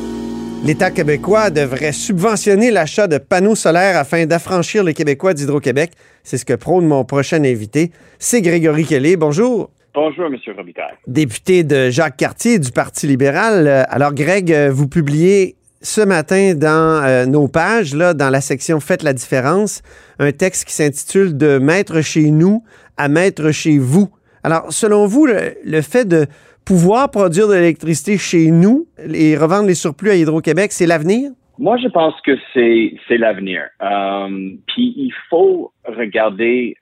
L'État 0.66 0.90
québécois 0.90 1.52
devrait 1.52 1.92
subventionner 1.92 2.72
l'achat 2.72 3.06
de 3.06 3.20
panneaux 3.20 3.54
solaires 3.54 3.96
afin 3.96 4.26
d'affranchir 4.26 4.84
les 4.84 4.96
Québécois 4.96 5.36
d'Hydro-Québec. 5.36 5.92
C'est 6.24 6.40
ce 6.40 6.46
que 6.46 6.56
prône 6.56 6.88
mon 6.88 7.06
prochain 7.06 7.44
invité. 7.44 7.92
C'est 8.18 8.42
Grégory 8.42 8.84
Kelly. 8.84 9.16
Bonjour. 9.16 9.70
Bonjour, 9.94 10.26
M. 10.26 10.38
Robitaille. 10.58 10.96
Député 11.06 11.64
de 11.64 11.92
Jacques 11.92 12.18
Cartier 12.18 12.58
du 12.58 12.72
Parti 12.72 13.06
libéral. 13.06 13.68
Euh, 13.68 13.84
Alors, 13.90 14.16
Greg, 14.16 14.52
euh, 14.52 14.72
vous 14.74 14.88
publiez 14.88 15.56
ce 15.84 16.02
matin 16.02 16.56
dans 16.56 17.04
euh, 17.06 17.28
nos 17.28 17.48
pages, 17.48 17.94
là, 17.94 18.16
dans 18.16 18.32
la 18.32 18.42
section 18.42 18.80
Faites 18.80 19.04
la 19.04 19.14
différence, 19.14 19.84
un 20.18 20.32
texte 20.32 20.66
qui 20.66 20.74
s'intitule 20.74 21.38
De 21.38 21.60
mettre 21.60 22.02
chez 22.02 22.32
nous 22.32 22.64
à 22.98 23.08
mettre 23.08 23.52
chez 23.52 23.78
vous. 23.78 24.10
Alors, 24.44 24.72
selon 24.72 25.06
vous, 25.06 25.26
le, 25.26 25.56
le 25.64 25.82
fait 25.82 26.06
de 26.06 26.26
pouvoir 26.66 27.10
produire 27.10 27.48
de 27.48 27.56
l'électricité 27.56 28.18
chez 28.18 28.52
nous 28.52 28.88
et 29.14 29.36
revendre 29.36 29.68
les 29.68 29.74
surplus 29.74 30.12
à 30.12 30.16
Hydro-Québec, 30.16 30.72
c'est 30.72 30.86
l'avenir? 30.86 31.32
Moi, 31.58 31.78
je 31.78 31.88
pense 31.90 32.14
que 32.22 32.38
c'est 32.54 32.94
c'est 33.08 33.18
l'avenir. 33.18 33.64
Euh, 33.82 34.52
puis 34.68 34.94
il 34.96 35.12
faut 35.30 35.74
regarder 35.86 36.76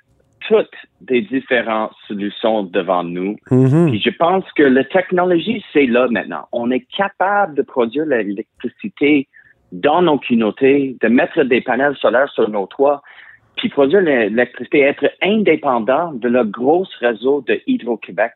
toutes 0.48 0.76
les 1.10 1.22
différentes 1.22 1.94
solutions 2.08 2.64
devant 2.64 3.04
nous. 3.04 3.38
Mhm. 3.50 3.90
Puis 3.90 4.02
je 4.02 4.10
pense 4.12 4.44
que 4.56 4.64
la 4.64 4.84
technologie, 4.84 5.64
c'est 5.74 5.88
là 5.88 6.08
maintenant. 6.10 6.48
On 6.52 6.70
est 6.70 6.86
capable 6.96 7.56
de 7.56 7.64
produire 7.64 8.06
l'électricité 8.06 9.28
dans 9.72 10.02
nos 10.02 10.20
communautés, 10.20 10.96
de 11.02 11.08
mettre 11.08 11.44
des 11.44 11.62
panels 11.62 11.96
solaires 11.98 12.30
sur 12.30 12.50
nos 12.50 12.68
toits, 12.68 13.02
puis 13.58 13.70
produire 13.70 14.02
l'électricité, 14.02 14.82
être 14.82 15.12
indépendant 15.22 16.14
de 16.14 16.30
le 16.30 16.44
gros 16.44 16.86
réseau 17.00 17.44
de 17.48 17.60
Hydro-Québec. 17.68 18.32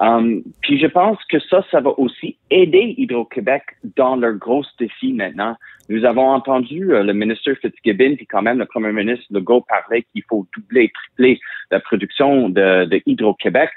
Um, 0.00 0.42
puis 0.62 0.80
je 0.80 0.88
pense 0.88 1.18
que 1.30 1.38
ça, 1.38 1.64
ça 1.70 1.80
va 1.80 1.90
aussi 1.98 2.36
aider 2.50 2.94
Hydro-Québec 2.98 3.62
dans 3.96 4.16
leurs 4.16 4.34
gros 4.34 4.64
défis 4.78 5.12
maintenant. 5.12 5.54
Nous 5.88 6.04
avons 6.04 6.30
entendu 6.30 6.92
euh, 6.92 7.04
le 7.04 7.12
ministre 7.12 7.52
Fitzgibbon 7.54 8.16
puis 8.16 8.26
quand 8.26 8.42
même 8.42 8.58
le 8.58 8.64
premier 8.64 8.92
ministre 8.92 9.26
Legault 9.30 9.64
parler 9.68 10.04
qu'il 10.12 10.24
faut 10.28 10.46
doubler, 10.56 10.90
tripler 10.90 11.38
la 11.70 11.78
production 11.78 12.48
de, 12.48 12.86
de 12.86 13.02
Hydro-Québec. 13.06 13.70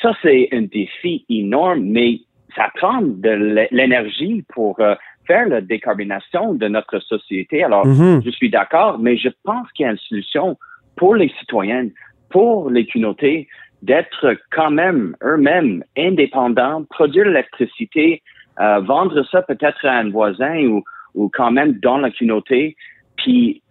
Ça, 0.00 0.16
c'est 0.22 0.48
un 0.52 0.62
défi 0.62 1.26
énorme, 1.28 1.82
mais 1.82 2.20
ça 2.56 2.70
prend 2.74 3.02
de 3.02 3.66
l'énergie 3.70 4.44
pour 4.54 4.80
euh, 4.80 4.94
faire 5.30 5.48
la 5.48 5.60
décarbonation 5.60 6.44
de 6.62 6.66
notre 6.76 6.98
société. 7.12 7.56
Alors, 7.68 7.86
Mhm. 7.86 8.22
je 8.24 8.30
suis 8.38 8.50
d'accord, 8.50 8.98
mais 8.98 9.14
je 9.24 9.30
pense 9.44 9.66
qu'il 9.72 9.84
y 9.86 9.88
a 9.88 9.92
une 9.92 10.04
solution 10.10 10.46
pour 10.96 11.14
les 11.20 11.30
citoyens, 11.38 11.88
pour 12.30 12.54
les 12.74 12.84
communautés, 12.90 13.38
d'être 13.90 14.24
quand 14.56 14.72
même 14.82 15.02
eux-mêmes 15.22 15.84
indépendants, 15.96 16.78
produire 16.98 17.26
l'électricité, 17.26 18.22
euh, 18.60 18.80
vendre 18.80 19.22
ça 19.30 19.40
peut-être 19.42 19.82
à 19.86 19.94
un 20.02 20.10
voisin 20.10 20.56
ou, 20.70 20.82
ou 21.14 21.30
quand 21.38 21.52
même 21.58 21.72
dans 21.86 21.98
la 22.04 22.10
communauté. 22.10 22.76
Puis, 23.20 23.62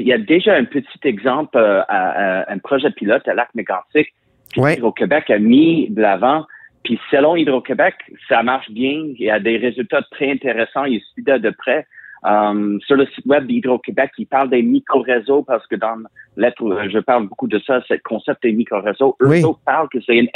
il 0.00 0.06
y 0.12 0.12
a 0.12 0.18
déjà 0.18 0.52
un 0.62 0.64
petit 0.76 1.02
exemple, 1.04 1.56
euh, 1.56 1.80
à, 1.88 2.00
à 2.42 2.52
un 2.54 2.58
projet 2.58 2.90
pilote 2.90 3.26
à 3.28 3.34
Lac-Mégantic 3.34 4.08
Ouais. 4.56 4.74
Hydro-Québec 4.74 5.30
a 5.30 5.38
mis 5.38 5.88
de 5.96 6.02
l'avant. 6.02 6.40
Puis 6.84 6.98
selon 7.10 7.36
Hydro-Québec, 7.36 7.94
ça 8.28 8.42
marche 8.42 8.70
bien. 8.70 9.04
Il 9.18 9.24
y 9.24 9.30
a 9.30 9.38
des 9.38 9.56
résultats 9.56 10.02
très 10.10 10.30
intéressants. 10.30 10.84
Il 10.84 11.00
suit 11.12 11.22
de 11.22 11.50
près. 11.50 11.86
Um, 12.24 12.80
sur 12.86 12.94
le 12.94 13.06
site 13.06 13.26
web 13.26 13.46
d'Hydro-Québec, 13.46 14.12
il 14.16 14.28
parle 14.28 14.48
des 14.48 14.62
micro-réseaux 14.62 15.42
parce 15.42 15.66
que 15.66 15.74
dans 15.74 15.96
lettre, 16.36 16.62
euh, 16.62 16.88
je 16.88 17.00
parle 17.00 17.26
beaucoup 17.26 17.48
de 17.48 17.58
ça, 17.66 17.82
ce 17.88 17.94
concept 18.04 18.44
des 18.44 18.52
micro-réseaux. 18.52 19.16
Eux 19.20 19.26
Oui. 19.26 19.42
parlent 19.66 19.88
que 19.88 20.00
c'est 20.02 20.16
une, 20.16 20.28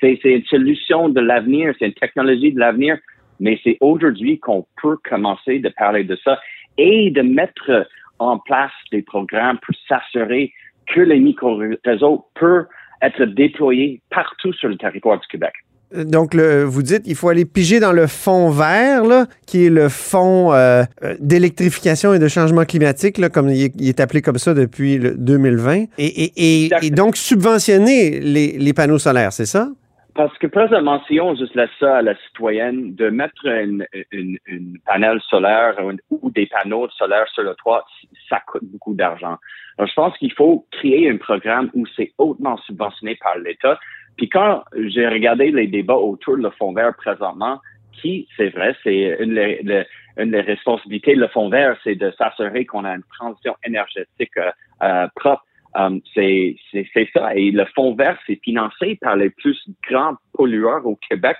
c'est 0.00 0.18
une 0.24 0.44
solution 0.44 1.10
de 1.10 1.20
l'avenir, 1.20 1.74
c'est 1.78 1.86
une 1.86 1.92
technologie 1.92 2.52
de 2.52 2.58
l'avenir, 2.58 2.96
mais 3.40 3.60
c'est 3.62 3.76
aujourd'hui 3.80 4.38
qu'on 4.38 4.66
peut 4.80 4.96
commencer 5.04 5.58
de 5.58 5.68
parler 5.68 6.04
de 6.04 6.16
ça 6.24 6.40
et 6.78 7.10
de 7.10 7.20
mettre 7.20 7.86
en 8.18 8.38
place 8.38 8.72
des 8.90 9.02
programmes 9.02 9.58
pour 9.58 9.74
s'assurer 9.86 10.50
que 10.86 11.00
les 11.02 11.18
micro-réseaux 11.18 12.24
peuvent 12.36 12.66
être 13.02 13.24
déployés 13.24 14.00
partout 14.10 14.54
sur 14.54 14.70
le 14.70 14.78
territoire 14.78 15.20
du 15.20 15.26
Québec. 15.26 15.52
Donc, 15.94 16.34
le, 16.34 16.64
vous 16.64 16.82
dites 16.82 17.02
il 17.06 17.14
faut 17.14 17.28
aller 17.30 17.44
piger 17.46 17.80
dans 17.80 17.92
le 17.92 18.06
fond 18.06 18.50
vert, 18.50 19.04
là, 19.04 19.26
qui 19.46 19.66
est 19.66 19.70
le 19.70 19.88
fond 19.88 20.52
euh, 20.52 20.82
euh, 21.02 21.14
d'électrification 21.20 22.12
et 22.12 22.18
de 22.18 22.28
changement 22.28 22.64
climatique, 22.64 23.16
là, 23.18 23.28
comme 23.30 23.48
il 23.48 23.62
est, 23.64 23.74
il 23.78 23.88
est 23.88 24.00
appelé 24.00 24.20
comme 24.20 24.38
ça 24.38 24.52
depuis 24.54 24.98
le 24.98 25.14
2020, 25.16 25.74
et, 25.74 25.88
et- 25.98 26.32
et- 26.66 26.70
et 26.82 26.90
donc 26.90 27.16
subventionner 27.16 28.20
les, 28.20 28.58
les 28.58 28.72
panneaux 28.74 28.98
solaires, 28.98 29.32
c'est 29.32 29.46
ça? 29.46 29.68
Parce 30.14 30.36
que 30.38 30.48
présentement, 30.48 31.00
si 31.06 31.20
on 31.20 31.36
juste 31.36 31.54
laisse 31.54 31.70
ça 31.78 31.98
à 31.98 32.02
la 32.02 32.14
citoyenne 32.26 32.94
de 32.96 33.08
mettre 33.08 33.46
une, 33.46 33.86
une, 34.10 34.36
une 34.46 34.76
panel 34.84 35.20
solaire 35.30 35.74
ou, 36.10 36.18
ou 36.26 36.30
des 36.32 36.46
panneaux 36.46 36.88
solaires 36.98 37.28
sur 37.32 37.44
le 37.44 37.54
toit, 37.54 37.84
ça 38.28 38.40
coûte 38.46 38.64
beaucoup 38.64 38.94
d'argent. 38.94 39.36
Alors, 39.78 39.88
je 39.88 39.94
pense 39.94 40.18
qu'il 40.18 40.32
faut 40.32 40.66
créer 40.72 41.08
un 41.08 41.18
programme 41.18 41.70
où 41.72 41.84
c'est 41.96 42.12
hautement 42.18 42.56
subventionné 42.66 43.16
par 43.22 43.38
l'État. 43.38 43.78
Puis 44.18 44.28
quand 44.28 44.62
j'ai 44.76 45.08
regardé 45.08 45.50
les 45.50 45.66
débats 45.68 45.96
autour 45.96 46.36
de 46.36 46.42
le 46.42 46.50
fonds 46.50 46.72
vert 46.74 46.94
présentement, 46.96 47.58
qui, 47.92 48.28
c'est 48.36 48.50
vrai, 48.50 48.76
c'est 48.84 49.16
une, 49.20 49.34
le- 49.34 49.84
une 50.18 50.30
des 50.32 50.40
responsabilités 50.40 51.14
de 51.14 51.20
le 51.20 51.28
fonds 51.28 51.48
vert, 51.48 51.76
c'est 51.84 51.94
de 51.94 52.10
s'assurer 52.18 52.64
qu'on 52.66 52.84
a 52.84 52.94
une 52.94 53.02
transition 53.18 53.54
énergétique 53.64 54.36
euh, 54.36 54.50
euh, 54.82 55.06
propre. 55.16 55.44
Um, 55.76 56.00
c'est 56.14 56.56
c'est- 56.72 56.88
c'est 56.94 57.08
ça. 57.12 57.34
Et 57.36 57.50
le 57.50 57.64
fonds 57.74 57.94
vert, 57.94 58.18
c'est 58.26 58.40
financé 58.42 58.98
par 59.00 59.16
les 59.16 59.30
plus 59.30 59.56
grands 59.88 60.14
pollueurs 60.32 60.84
au 60.86 60.96
Québec 61.08 61.36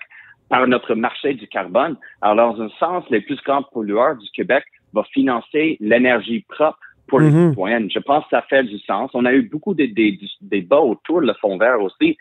par 0.49 0.67
notre 0.67 0.95
marché 0.95 1.35
du 1.35 1.47
carbone. 1.49 1.97
Alors, 2.23 2.55
dans 2.57 2.63
un 2.63 2.69
sens, 2.79 3.05
les 3.11 3.21
plus 3.21 3.41
grands 3.43 3.63
pollueurs 3.63 4.17
du 4.17 4.29
Québec 4.31 4.65
vont 4.93 5.03
financer 5.13 5.77
l'énergie 5.81 6.45
propre 6.49 6.79
pour 7.09 7.21
les 7.21 7.31
Mhm. 7.31 7.51
citoyennes. 7.51 7.91
Je 7.91 7.99
pense 8.01 8.23
que 8.25 8.31
ça 8.31 8.43
fait 8.43 8.65
du 8.65 8.79
sens. 8.81 9.11
On 9.15 9.25
a 9.25 9.33
eu 9.33 9.43
beaucoup 9.43 9.75
de, 9.75 9.87
de- 9.87 9.93
de- 10.21 10.29
débats 10.43 10.81
autour 10.81 11.23
de 11.23 11.27
le 11.27 11.35
fonds 11.41 11.57
vert 11.59 11.81
aussi. 11.81 12.17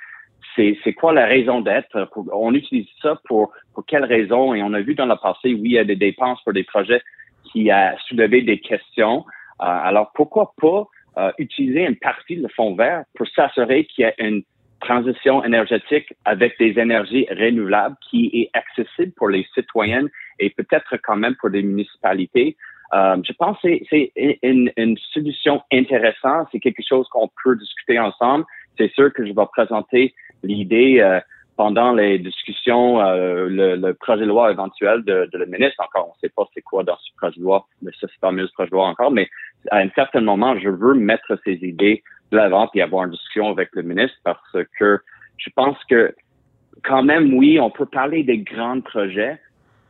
C'est 0.56 0.94
quoi 0.94 1.14
la 1.14 1.28
raison 1.28 1.62
d'être? 1.62 2.10
On 2.34 2.52
utilise 2.56 2.88
ça 3.02 3.20
pour, 3.26 3.52
pour 3.76 3.86
quelle 3.86 4.06
raison? 4.06 4.56
Et 4.56 4.64
on 4.64 4.74
a 4.74 4.82
vu 4.82 4.96
dans 4.96 5.06
le 5.06 5.16
passé, 5.16 5.54
oui, 5.54 5.62
il 5.66 5.72
y 5.74 5.78
a 5.78 5.84
des 5.84 5.96
dépenses 5.96 6.42
pour 6.44 6.54
des 6.54 6.64
projets 6.64 7.02
qui 7.44 7.70
a 7.70 7.96
soulevé 8.08 8.42
des 8.42 8.60
questions. 8.60 9.24
Euh, 9.62 9.66
alors, 9.66 10.12
pourquoi 10.16 10.54
pas 10.60 10.88
euh, 11.18 11.32
utiliser 11.38 11.86
une 11.86 11.96
partie 11.98 12.38
de 12.38 12.48
fonds 12.56 12.76
vert 12.76 13.04
pour 13.16 13.28
s'assurer 13.28 13.86
qu'il 13.86 14.02
y 14.02 14.06
a 14.06 14.14
une 14.18 14.42
transition 14.80 15.44
énergétique 15.44 16.12
avec 16.26 16.58
des 16.60 16.80
énergies 16.80 17.28
renouvelables 17.30 17.96
qui 18.10 18.32
est 18.34 18.50
accessible 18.58 19.12
pour 19.16 19.30
les 19.30 19.46
citoyennes 19.54 20.10
et 20.40 20.50
peut-être 20.50 20.98
quand 21.04 21.18
même 21.18 21.36
pour 21.36 21.50
les 21.50 21.62
municipalités? 21.62 22.58
Euh, 22.94 23.18
je 23.28 23.34
pense 23.34 23.60
que 23.62 23.68
c'est- 23.68 23.84
c'est 23.90 24.40
une, 24.44 24.72
une 24.78 24.98
solution 25.14 25.62
intéressante. 25.72 26.48
C'est 26.52 26.60
quelque 26.60 26.84
chose 26.88 27.08
qu'on 27.10 27.30
peut 27.44 27.56
discuter 27.58 28.00
ensemble. 28.00 28.46
C'est 28.78 28.92
sûr 28.94 29.12
que 29.12 29.26
je 29.26 29.34
vais 29.34 29.46
présenter 29.52 30.14
l'idée 30.44 31.00
euh, 31.02 31.20
pendant 31.56 31.92
les 31.92 32.20
discussions, 32.20 33.02
euh, 33.02 33.48
le, 33.50 33.76
le 33.76 33.94
projet 33.94 34.22
de 34.22 34.28
loi 34.28 34.52
éventuel 34.52 35.04
de, 35.04 35.28
de 35.32 35.38
le 35.38 35.46
ministre. 35.48 35.84
Encore, 35.84 36.10
on 36.10 36.14
ne 36.16 36.20
sait 36.22 36.34
pas 36.36 36.44
c'est 36.54 36.62
quoi 36.62 36.84
dans 36.84 36.98
ce 36.98 37.12
projet 37.18 37.40
de 37.40 37.44
loi, 37.44 37.66
mais 37.82 37.92
ça, 38.00 38.08
c'est 38.12 38.20
pas 38.22 38.32
mieux 38.32 38.48
ce 38.48 38.54
projet 38.54 38.70
de 38.70 38.76
loi 38.76 38.88
encore. 38.88 39.12
Mais 39.12 39.28
à 39.72 39.78
un 39.78 39.90
certain 39.90 40.22
moment, 40.22 40.58
je 40.60 40.70
veux 40.70 40.94
mettre 40.94 41.38
ces 41.44 41.56
idées 41.64 42.04
de 42.32 42.38
l'avant 42.38 42.70
et 42.74 42.82
avoir 42.82 43.06
une 43.06 43.12
discussion 43.12 43.50
avec 43.50 43.70
le 43.74 43.82
ministre 43.82 44.18
parce 44.24 44.58
que 44.80 45.00
je 45.38 45.50
pense 45.56 45.78
que 45.86 46.14
quand 46.84 47.04
même, 47.04 47.34
oui, 47.34 47.60
on 47.60 47.70
peut 47.70 47.86
parler 47.86 48.24
des 48.24 48.40
grands 48.40 48.82
projets, 48.82 49.40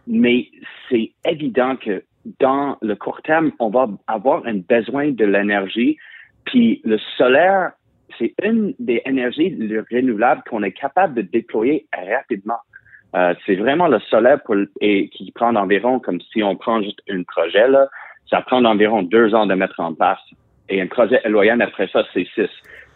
mais 0.07 0.47
c'est 0.89 1.11
évident 1.25 1.75
que 1.75 2.03
dans 2.39 2.77
le 2.81 2.95
court 2.95 3.21
terme, 3.21 3.51
on 3.59 3.69
va 3.69 3.87
avoir 4.07 4.45
un 4.45 4.57
besoin 4.57 5.11
de 5.11 5.25
l'énergie. 5.25 5.97
Puis 6.45 6.81
le 6.85 6.97
solaire, 7.17 7.71
c'est 8.17 8.33
une 8.43 8.73
des 8.79 9.01
énergies 9.05 9.57
renouvelables 9.91 10.43
qu'on 10.49 10.63
est 10.63 10.71
capable 10.71 11.15
de 11.15 11.21
déployer 11.21 11.87
rapidement. 11.93 12.59
Euh, 13.15 13.33
c'est 13.45 13.55
vraiment 13.55 13.87
le 13.87 13.99
solaire 13.99 14.41
pour, 14.43 14.55
et 14.81 15.09
qui 15.09 15.31
prend 15.31 15.55
environ, 15.55 15.99
comme 15.99 16.19
si 16.33 16.43
on 16.43 16.55
prend 16.55 16.81
juste 16.81 17.01
un 17.09 17.23
projet, 17.23 17.67
là, 17.67 17.87
ça 18.29 18.41
prend 18.41 18.63
environ 18.65 19.03
deux 19.03 19.33
ans 19.33 19.45
de 19.45 19.53
mettre 19.53 19.79
en 19.79 19.93
place. 19.93 20.19
Et 20.69 20.81
un 20.81 20.87
projet 20.87 21.21
éloigné 21.23 21.63
après 21.63 21.87
ça, 21.87 22.03
c'est 22.13 22.27
six. 22.35 22.49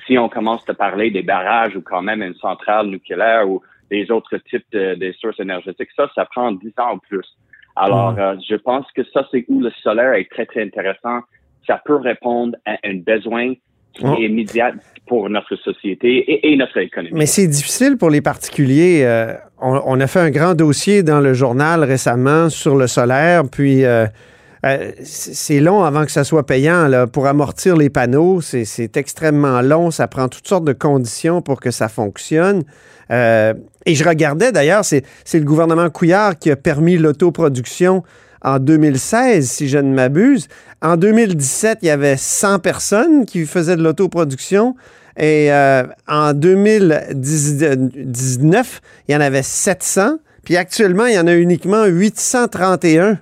Si 0.05 0.17
on 0.17 0.27
commence 0.27 0.67
à 0.69 0.73
parler 0.73 1.12
des 1.12 1.23
barrages 1.23 1.75
ou 1.75 1.81
quand 1.81 2.01
même 2.01 2.21
une 2.21 2.36
centrale 2.36 2.88
nucléaire 2.88 3.49
ou 3.49 3.62
des 3.89 4.12
autres 4.12 4.38
types 4.38 4.65
de 4.73 4.95
des 4.95 5.13
sources 5.13 5.39
énergétiques, 5.39 5.89
ça, 5.95 6.10
ça 6.13 6.25
prend 6.25 6.51
dix 6.51 6.73
ans 6.77 6.95
ou 6.95 6.99
plus. 6.99 7.25
Alors, 7.75 8.17
euh, 8.19 8.36
je 8.47 8.55
pense 8.55 8.86
que 8.91 9.03
ça, 9.13 9.25
c'est 9.31 9.45
où 9.47 9.62
le 9.62 9.71
solaire 9.81 10.13
est 10.13 10.29
très, 10.29 10.45
très 10.45 10.63
intéressant. 10.63 11.21
Ça 11.65 11.81
peut 11.86 11.95
répondre 11.95 12.57
à 12.65 12.75
un 12.84 12.97
besoin 12.97 13.53
Oh. 14.01 14.15
est 14.19 14.30
pour 15.06 15.30
notre 15.30 15.56
société 15.58 16.08
et, 16.17 16.54
et 16.54 16.56
notre 16.56 16.77
économie. 16.77 17.12
Mais 17.13 17.25
c'est 17.25 17.47
difficile 17.47 17.97
pour 17.97 18.10
les 18.10 18.21
particuliers. 18.21 19.01
Euh, 19.04 19.34
on, 19.60 19.82
on 19.86 19.99
a 19.99 20.08
fait 20.08 20.19
un 20.19 20.30
grand 20.30 20.54
dossier 20.54 21.04
dans 21.04 21.19
le 21.19 21.34
journal 21.34 21.84
récemment 21.84 22.49
sur 22.49 22.75
le 22.77 22.88
solaire, 22.88 23.43
puis 23.51 23.84
euh, 23.84 24.06
euh, 24.65 24.91
c'est 25.04 25.60
long 25.60 25.84
avant 25.84 26.06
que 26.06 26.12
ça 26.12 26.23
soit 26.23 26.45
payant. 26.45 26.88
Là. 26.88 27.08
Pour 27.08 27.27
amortir 27.27 27.75
les 27.75 27.89
panneaux, 27.89 28.39
c'est- 28.41 28.95
extrêmement 28.95 29.62
long. 29.62 29.91
Ça 29.91 30.08
prend 30.08 30.30
toutes 30.30 30.47
sortes 30.47 30.65
de 30.65 30.73
conditions 30.73 31.41
pour 31.41 31.60
que 31.60 31.71
ça 31.71 31.89
fonctionne. 31.89 32.63
Euh, 33.12 33.54
et 33.86 33.95
je 33.95 34.08
regardais 34.08 34.51
d'ailleurs, 34.54 34.86
c'est 34.86 35.04
le 35.34 35.43
gouvernement 35.43 35.89
Couillard 35.89 36.39
qui 36.39 36.49
a 36.51 36.56
permis 36.56 36.97
l'autoproduction 36.97 38.04
en 38.41 38.60
2016, 38.60 39.49
si 39.49 39.67
je 39.67 39.77
ne 39.77 39.93
m'abuse. 39.93 40.47
En 40.82 40.95
2017, 40.97 41.80
il 41.84 41.88
y 41.88 41.91
avait 41.91 42.17
100 42.17 42.60
personnes 42.60 43.25
qui 43.25 43.45
faisaient 43.45 43.75
de 43.75 43.84
l'autoproduction. 43.84 44.75
Et 45.17 45.51
euh, 45.51 45.84
en 46.08 46.34
2019, 46.34 48.82
il 49.08 49.13
y 49.13 49.15
en 49.15 49.21
avait 49.21 49.43
700. 49.43 50.17
Puis 50.43 50.58
actuellement, 50.58 51.06
il 51.06 51.13
y 51.13 51.19
en 51.19 51.27
a 51.27 51.36
uniquement 51.36 51.86
831. 51.86 53.19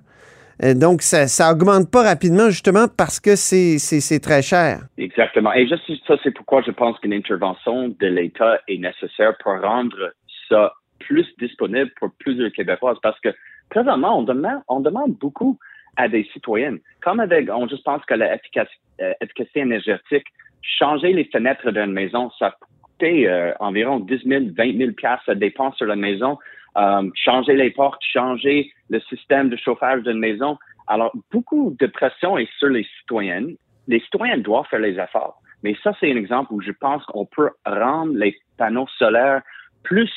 Euh, 0.63 0.73
Donc, 0.73 1.01
ça, 1.01 1.27
ça 1.27 1.51
augmente 1.51 1.91
pas 1.91 2.03
rapidement 2.03 2.49
justement 2.49 2.87
parce 2.87 3.19
que 3.19 3.35
c'est 3.35 4.19
très 4.21 4.41
cher. 4.41 4.79
Exactement. 4.97 5.51
Et 5.53 5.67
juste 5.67 5.83
ça, 6.07 6.15
c'est 6.23 6.31
pourquoi 6.31 6.61
je 6.61 6.71
pense 6.71 6.97
qu'une 6.99 7.11
intervention 7.13 7.89
de 7.89 8.07
l'État 8.07 8.61
est 8.67 8.77
nécessaire 8.77 9.35
pour 9.43 9.59
rendre 9.59 10.13
ça 10.47 10.71
plus 10.99 11.27
disponible 11.39 11.91
pour 11.99 12.11
plus 12.19 12.35
de 12.35 12.47
Québécois. 12.49 12.93
Parce 13.01 13.19
que 13.21 13.29
présentement, 13.69 14.19
on 14.19 14.23
demande, 14.23 14.61
on 14.67 14.79
demande 14.79 15.13
beaucoup 15.13 15.57
à 15.97 16.07
des 16.07 16.23
citoyennes. 16.33 16.79
Comme 17.01 17.19
avec, 17.19 17.49
on 17.49 17.67
juste 17.67 17.83
pense 17.83 18.03
que 18.05 18.13
l'efficacité 18.13 19.59
énergétique, 19.59 20.25
changer 20.61 21.13
les 21.13 21.25
fenêtres 21.25 21.71
d'une 21.71 21.91
maison, 21.91 22.31
ça 22.37 22.55
coûtait 22.59 23.27
euh, 23.27 23.53
environ 23.59 23.99
10 23.99 24.21
000, 24.25 24.45
20 24.57 24.77
000 24.77 24.91
piastres, 24.93 25.25
ça 25.25 25.35
dépend 25.35 25.71
sur 25.73 25.85
la 25.85 25.95
maison. 25.95 26.37
Euh, 26.77 27.09
changer 27.15 27.55
les 27.55 27.71
portes, 27.71 28.01
changer 28.13 28.71
le 28.89 28.99
système 29.01 29.49
de 29.49 29.57
chauffage 29.57 30.03
d'une 30.03 30.19
maison. 30.19 30.57
Alors, 30.87 31.11
beaucoup 31.31 31.75
de 31.79 31.87
pression 31.87 32.37
est 32.37 32.49
sur 32.57 32.69
les 32.69 32.85
citoyennes. 32.99 33.55
Les 33.87 33.99
citoyens 34.01 34.37
doivent 34.37 34.67
faire 34.67 34.79
les 34.79 34.99
efforts. 34.99 35.41
Mais 35.63 35.75
ça, 35.83 35.93
c'est 35.99 36.11
un 36.11 36.15
exemple 36.15 36.53
où 36.53 36.61
je 36.61 36.71
pense 36.71 37.03
qu'on 37.05 37.25
peut 37.25 37.49
rendre 37.65 38.13
les 38.15 38.37
panneaux 38.57 38.87
solaires 38.97 39.41
plus, 39.83 40.11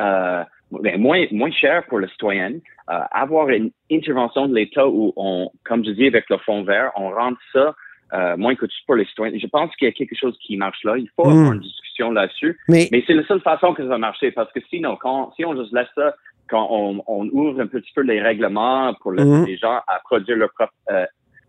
euh, 0.00 0.44
ben, 0.70 1.00
moins, 1.00 1.24
moins 1.30 1.50
chers 1.50 1.84
pour 1.86 1.98
le 1.98 2.08
citoyen, 2.08 2.52
euh, 2.90 3.00
avoir 3.12 3.48
une 3.50 3.70
intervention 3.90 4.48
de 4.48 4.54
l'État 4.54 4.86
où 4.88 5.12
on, 5.16 5.50
comme 5.64 5.84
je 5.84 5.90
dis 5.90 6.06
avec 6.06 6.28
le 6.30 6.38
fonds 6.38 6.62
vert, 6.64 6.90
on 6.96 7.10
rend 7.10 7.32
ça 7.52 7.74
euh, 8.12 8.36
moins 8.36 8.54
coûteux 8.54 8.72
pour 8.86 8.94
les 8.94 9.04
citoyens. 9.06 9.36
Je 9.38 9.46
pense 9.48 9.74
qu'il 9.76 9.86
y 9.86 9.90
a 9.90 9.92
quelque 9.92 10.14
chose 10.16 10.36
qui 10.40 10.56
marche 10.56 10.82
là. 10.84 10.96
Il 10.96 11.08
faut 11.16 11.24
Mm. 11.26 11.30
avoir 11.32 11.52
une 11.54 11.60
discussion 11.60 12.10
là-dessus. 12.12 12.56
Mais- 12.68 12.88
Mais 12.92 13.02
c'est 13.06 13.14
la 13.14 13.24
seule 13.26 13.40
façon 13.40 13.74
que 13.74 13.82
ça 13.82 13.88
va 13.88 13.98
marcher 13.98 14.30
parce 14.30 14.50
que 14.52 14.60
sinon, 14.70 14.96
quand, 14.96 15.32
si 15.34 15.44
on 15.44 15.56
juste 15.60 15.72
laisse 15.74 15.88
ça, 15.96 16.14
quand 16.48 16.68
on, 16.70 17.02
on 17.08 17.26
ouvre 17.32 17.60
un 17.60 17.66
petit 17.66 17.90
peu 17.94 18.02
les 18.02 18.20
règlements 18.22 18.94
pour 19.00 19.10
Mhm. 19.12 19.44
les 19.46 19.56
gens 19.56 19.80
à 19.88 20.00
produire 20.04 20.36
leur 20.36 20.52
propre 20.52 20.72
euh, 20.92 21.04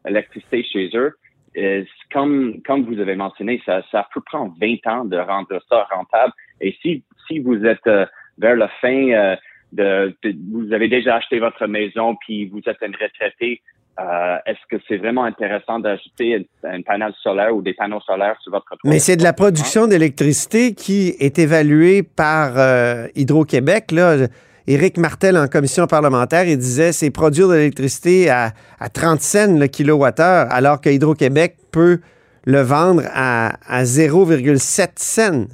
électricité 0.08 0.64
chez 0.64 0.90
eux, 0.96 1.14
euh, 1.58 1.84
comme, 2.12 2.62
comme 2.66 2.84
vous 2.86 3.00
avez 3.00 3.16
mentionné, 3.16 3.62
ça, 3.66 3.82
ça 3.92 4.08
peut 4.14 4.22
prendre 4.26 4.54
20 4.60 4.86
ans 4.88 5.06
de 5.06 5.18
rendre 5.18 5.60
ça 5.70 5.88
rentable. 5.92 6.34
Et 6.62 6.76
si, 6.82 7.04
si 7.28 7.38
vous 7.40 7.64
êtes 7.66 7.86
euh, 7.88 8.06
vers 8.38 8.56
la 8.56 8.70
fin 8.82 9.10
euh, 9.10 9.36
de, 9.72 10.16
vous 10.52 10.74
avez 10.74 10.88
déjà 10.88 11.16
acheté 11.16 11.40
votre 11.40 11.68
maison 11.68 12.16
puis 12.26 12.46
vous 12.48 12.62
êtes 12.66 12.82
un 12.82 12.92
retraité, 12.92 13.62
euh, 14.00 14.38
est-ce 14.46 14.60
que 14.70 14.82
c'est 14.88 14.98
vraiment 14.98 15.24
intéressant 15.24 15.80
d'ajouter 15.80 16.48
un, 16.64 16.70
un 16.70 16.82
panel 16.84 17.14
solaire 17.24 17.56
ou 17.56 17.64
des 17.64 17.74
panneaux 17.74 18.02
solaires 18.02 18.38
sur 18.42 18.52
votre 18.52 18.66
toit? 18.68 18.78
Mais 18.84 19.00
c'est 19.00 19.18
de 19.18 19.24
la 19.24 19.34
production 19.34 19.88
d'électricité 19.88 20.76
qui 20.76 21.16
est 21.20 21.40
évaluée 21.40 22.04
par 22.04 22.54
euh, 22.58 23.08
Hydro-Québec. 23.16 23.92
Là. 23.92 24.28
Éric 24.68 24.98
Martel, 24.98 25.38
en 25.38 25.48
commission 25.48 25.88
parlementaire, 25.88 26.44
il 26.48 26.58
disait 26.58 26.92
c'est 26.92 27.10
produire 27.10 27.48
de 27.48 27.54
l'électricité 27.54 28.30
à, 28.30 28.52
à 28.80 28.90
30 28.90 29.20
cents 29.22 29.58
le 29.58 29.66
kilowattheure, 29.68 30.48
alors 30.52 30.80
que 30.80 30.90
Hydro-Québec 30.90 31.56
peut 31.72 32.00
le 32.46 32.62
vendre 32.62 33.02
à, 33.14 33.56
à 33.68 33.84
0,7 33.84 34.90
cents. 34.98 35.46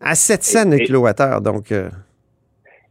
À 0.00 0.14
7 0.14 0.42
cents 0.44 0.70
le 0.70 0.78
Et- 0.78 0.82
et- 0.82 0.86
kilowattheure. 0.86 1.40
Donc, 1.40 1.72
euh, 1.72 1.90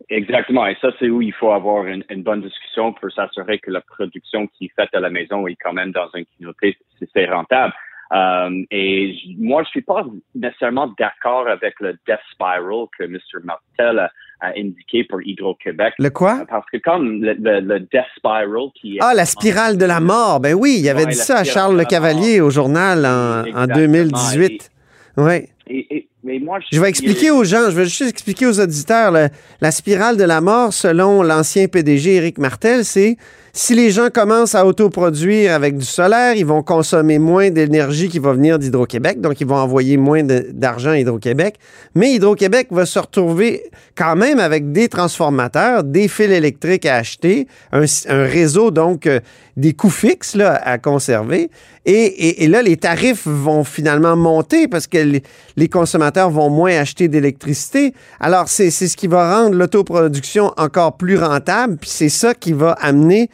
Exactement. 0.09 0.65
Et 0.67 0.77
ça, 0.81 0.89
c'est 0.99 1.09
où 1.09 1.21
il 1.21 1.33
faut 1.33 1.51
avoir 1.51 1.85
une, 1.85 2.03
une 2.09 2.23
bonne 2.23 2.41
discussion 2.41 2.93
pour 2.93 3.11
s'assurer 3.11 3.59
que 3.59 3.69
la 3.71 3.81
production 3.81 4.47
qui 4.47 4.65
est 4.65 4.71
faite 4.75 4.89
à 4.93 4.99
la 5.01 5.09
maison 5.09 5.47
est 5.47 5.57
quand 5.61 5.73
même 5.73 5.91
dans 5.91 6.07
une 6.15 6.23
communauté, 6.37 6.77
c'est 7.13 7.25
rentable. 7.25 7.73
Euh, 8.13 8.63
et 8.71 9.13
moi, 9.37 9.63
je 9.63 9.69
suis 9.69 9.81
pas 9.81 10.05
nécessairement 10.33 10.93
d'accord 10.97 11.49
avec 11.49 11.73
le 11.81 11.97
death 12.07 12.21
spiral 12.31 12.85
que 12.97 13.03
M. 13.03 13.17
Martel 13.43 13.99
a, 13.99 14.09
a 14.39 14.51
indiqué 14.57 15.03
pour 15.03 15.21
Hydro-Québec. 15.21 15.95
Le 15.99 16.09
quoi? 16.09 16.45
Parce 16.49 16.65
que 16.71 16.77
comme 16.77 17.21
le, 17.21 17.33
le- 17.33 17.59
le 17.59 17.79
death 17.81 18.05
spiral 18.15 18.69
qui 18.79 18.95
est... 18.95 18.99
ah, 19.01 19.13
la 19.13 19.25
spirale 19.25 19.77
de 19.77 19.83
la 19.85 19.99
mort. 19.99 20.39
Ben 20.39 20.53
oui, 20.53 20.77
il 20.79 20.87
avait 20.87 21.03
Ouais, 21.03 21.09
dit 21.11 21.15
ça 21.17 21.39
à 21.39 21.43
Charles 21.43 21.75
Le 21.77 21.83
Cavalier 21.83 22.39
au 22.39 22.49
journal 22.49 23.05
en, 23.05 23.41
en 23.41 23.43
Exactement. 23.43 23.75
2018. 23.75 24.71
Oui. 25.17 25.33
Et- 25.69 25.97
et- 25.97 26.07
mais 26.23 26.39
moi, 26.39 26.59
Je 26.71 26.79
vais 26.81 26.89
expliquer 26.89 27.31
aux 27.31 27.43
gens, 27.43 27.69
je 27.69 27.75
vais 27.75 27.85
juste 27.85 28.01
expliquer 28.09 28.47
aux 28.47 28.59
auditeurs, 28.59 29.11
le- 29.11 29.29
la 29.61 29.71
spirale 29.71 30.17
de 30.17 30.23
la 30.23 30.41
mort, 30.41 30.73
selon 30.73 31.21
l'ancien 31.23 31.67
PDG 31.67 32.15
Éric 32.15 32.37
Martel, 32.37 32.83
c'est 32.83 33.17
si 33.53 33.73
les 33.73 33.89
gens 33.89 34.09
commencent 34.13 34.53
à 34.53 34.67
autoproduire 34.67 35.51
avec 35.53 35.77
du 35.77 35.85
solaire, 35.85 36.35
ils 36.35 36.45
vont 36.45 36.61
consommer 36.61 37.17
moins 37.17 37.49
d'énergie 37.49 38.07
qui 38.07 38.19
va 38.19 38.33
venir 38.33 38.59
d'Hydro-Québec, 38.59 39.19
donc 39.19 39.41
ils 39.41 39.47
vont 39.47 39.55
envoyer 39.55 39.97
moins 39.97 40.21
d'argent 40.23 40.91
à 40.91 40.99
Hydro-Québec. 40.99 41.55
Mais 41.95 42.13
Hydro-Québec 42.13 42.67
va 42.69 42.85
se 42.85 42.99
retrouver 42.99 43.63
quand 43.95 44.15
même 44.15 44.39
avec 44.39 44.71
des 44.71 44.89
transformateurs, 44.89 45.83
des 45.83 46.07
fils 46.07 46.29
électriques 46.29 46.85
à 46.85 46.95
acheter, 46.97 47.47
un, 47.71 47.85
un 48.09 48.23
réseau, 48.25 48.69
donc 48.69 49.07
euh, 49.07 49.21
des 49.55 49.73
coûts 49.73 49.89
fixes 49.89 50.35
là, 50.35 50.53
à 50.63 50.77
conserver. 50.77 51.49
Et, 51.87 51.93
et- 51.93 52.43
et 52.43 52.47
là, 52.47 52.61
les 52.61 52.77
tarifs 52.77 53.25
vont 53.25 53.63
finalement 53.63 54.15
monter 54.15 54.67
parce 54.67 54.85
que 54.85 54.99
les, 54.99 55.23
les 55.55 55.67
consommateurs 55.67 56.06
vont 56.15 56.49
moins 56.49 56.77
acheter 56.77 57.07
d'électricité. 57.07 57.93
Alors, 58.19 58.47
c'est 58.47 58.71
ce 58.71 58.97
qui 58.97 59.07
va 59.07 59.41
rendre 59.43 59.55
l'autoproduction 59.55 60.51
encore 60.57 60.97
plus 60.97 61.17
rentable, 61.17 61.77
puis 61.77 61.89
c'est 61.89 62.09
ça 62.09 62.33
qui 62.33 62.53
va 62.53 62.71
amener 62.73 63.29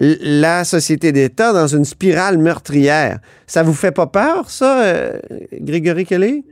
la 0.00 0.64
société 0.64 1.12
d'État 1.12 1.52
dans 1.52 1.66
une 1.66 1.84
spirale 1.84 2.38
meurtrière. 2.38 3.18
Ça 3.46 3.62
vous 3.62 3.72
fait 3.72 3.94
pas 3.94 4.06
peur, 4.06 4.48
ça, 4.48 4.84
euh, 4.84 5.18
Grégory 5.52 6.04
Kelly? 6.04 6.44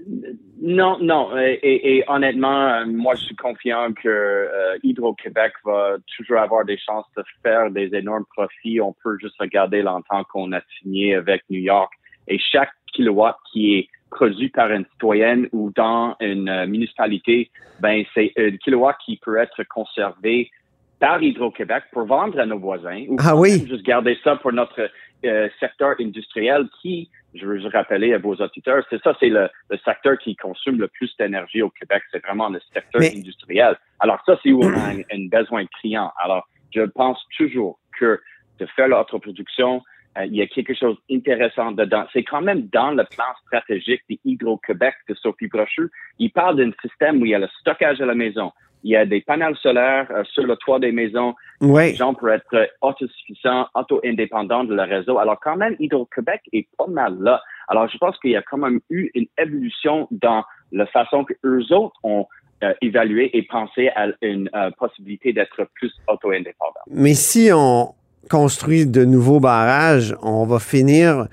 Non, 0.60 0.98
non. 1.00 1.30
Et, 1.38 2.02
honnêtement, 2.08 2.68
euh, 2.68 2.86
moi, 2.86 3.14
je 3.14 3.22
suis 3.26 3.36
confiant 3.36 3.92
que 3.92 4.08
euh, 4.08 4.76
Hydro-Québec 4.82 5.52
va 5.64 5.96
toujours 6.16 6.38
avoir 6.38 6.64
des 6.64 6.76
chances 6.78 7.04
de 7.16 7.22
faire 7.42 7.70
des 7.70 7.94
énormes 7.94 8.24
profits. 8.34 8.80
On 8.80 8.92
peut 9.04 9.16
juste 9.20 9.36
regarder 9.38 9.82
l'entente 9.82 10.26
qu'on 10.32 10.52
a 10.52 10.60
signé 10.80 11.14
avec 11.14 11.42
New 11.50 11.60
York. 11.60 11.92
Et 12.26 12.38
chaque 12.38 12.70
kilowatt 12.92 13.36
qui 13.52 13.74
est 13.74 13.88
produit 14.10 14.48
par 14.48 14.70
une 14.70 14.84
citoyenne 14.92 15.48
ou 15.52 15.70
dans 15.74 16.16
une 16.20 16.48
euh, 16.48 16.66
municipalité, 16.66 17.50
ben 17.80 18.04
c'est 18.14 18.32
un 18.38 18.50
kilowatt 18.56 18.96
qui 19.04 19.16
peut 19.18 19.36
être 19.38 19.62
conservé 19.64 20.50
par 20.98 21.22
Hydro-Québec 21.22 21.84
pour 21.92 22.06
vendre 22.06 22.38
à 22.40 22.46
nos 22.46 22.58
voisins 22.58 23.04
ou 23.08 23.16
Ah 23.20 23.36
oui. 23.36 23.66
juste 23.66 23.84
garder 23.84 24.16
ça 24.24 24.36
pour 24.36 24.52
notre 24.52 24.88
euh, 25.24 25.48
secteur 25.60 25.94
industriel 26.00 26.68
qui, 26.80 27.10
je 27.34 27.44
veux 27.46 27.58
juste 27.58 27.72
rappeler 27.74 28.14
à 28.14 28.18
vos 28.18 28.34
auditeurs, 28.36 28.82
c'est 28.88 29.02
ça, 29.02 29.14
c'est 29.20 29.28
le, 29.28 29.48
le 29.68 29.76
secteur 29.84 30.16
qui 30.18 30.34
consomme 30.36 30.78
le 30.78 30.88
plus 30.88 31.14
d'énergie 31.18 31.60
au 31.60 31.68
Québec, 31.70 32.02
c'est 32.10 32.24
vraiment 32.24 32.48
le 32.48 32.60
secteur 32.72 33.00
Mais- 33.00 33.14
industriel. 33.14 33.76
Alors 34.00 34.20
ça, 34.24 34.38
c'est 34.42 34.52
où 34.52 34.60
on 34.62 34.72
a 34.72 34.92
un, 34.94 34.98
un 35.12 35.26
besoin 35.28 35.66
criant. 35.66 36.10
Alors, 36.22 36.48
je 36.74 36.82
pense 36.82 37.18
toujours 37.36 37.78
que 37.98 38.20
de 38.58 38.66
faire 38.74 38.88
l'autoproduction, 38.88 39.82
il 40.24 40.35
y 40.35 40.42
a 40.42 40.46
quelque 40.46 40.74
chose 40.74 40.96
d'intéressant 41.11 41.72
dedans. 41.72 42.05
C'est 42.12 42.24
quand 42.24 42.40
même 42.40 42.68
dans 42.72 42.90
le 42.90 43.05
plan 43.05 43.24
stratégique 43.46 44.02
de 44.09 44.16
Hydro-Québec 44.24 44.94
de 45.09 45.14
Sophie 45.14 45.48
Brochu. 45.48 45.90
Il 46.18 46.31
parle 46.31 46.57
d'un 46.57 46.70
système 46.83 47.20
où 47.20 47.26
il 47.26 47.31
y 47.31 47.35
a 47.35 47.38
le 47.38 47.48
stockage 47.61 48.00
à 48.00 48.07
la 48.07 48.14
maison, 48.14 48.52
il 48.87 48.90
y 48.90 48.96
a 48.96 49.05
des 49.05 49.20
panels 49.20 49.57
solaires 49.57 50.07
euh, 50.11 50.22
sur 50.24 50.44
le 50.44 50.57
toit 50.57 50.79
des 50.79 50.92
maisons. 50.92 51.35
Ouais. 51.61 51.90
Les 51.90 51.96
gens 51.96 52.14
pourraient 52.14 52.37
être 52.37 52.70
autosuffisants, 52.83 53.66
auto-indépendants 53.74 54.62
de 54.62 54.74
leur 54.74 54.88
réseau. 54.88 55.18
Alors 55.18 55.40
quand 55.40 55.57
même, 55.57 55.74
Hydro-Québec 55.81 56.42
est 56.52 56.68
pas 56.79 56.87
mal 56.87 57.16
là. 57.20 57.42
Alors 57.68 57.88
je 57.88 57.98
pense 57.98 58.16
qu'il 58.18 58.31
y 58.31 58.37
a 58.37 58.42
quand 58.42 58.59
même 58.59 58.81
eu 58.90 59.11
une 59.14 59.26
évolution 59.38 60.07
dans 60.12 60.44
la 60.70 60.87
façon 60.87 61.24
que 61.24 61.35
eux 61.44 61.72
autres 61.72 61.96
ont 62.05 62.26
euh, 62.62 62.74
évalué 62.81 63.37
et 63.37 63.42
pensé 63.42 63.88
à 63.96 64.07
une 64.22 64.48
euh, 64.55 64.70
possibilité 64.79 65.33
d'être 65.33 65.68
plus 65.74 65.92
auto-indépendants. 66.07 66.81
Mais 66.88 67.14
si 67.14 67.50
on 67.52 67.92
construit 68.28 68.86
de 68.86 69.04
nouveaux 69.04 69.40
barrages, 69.40 70.16
on 70.22 70.44
va 70.44 70.58
finir 70.58 71.28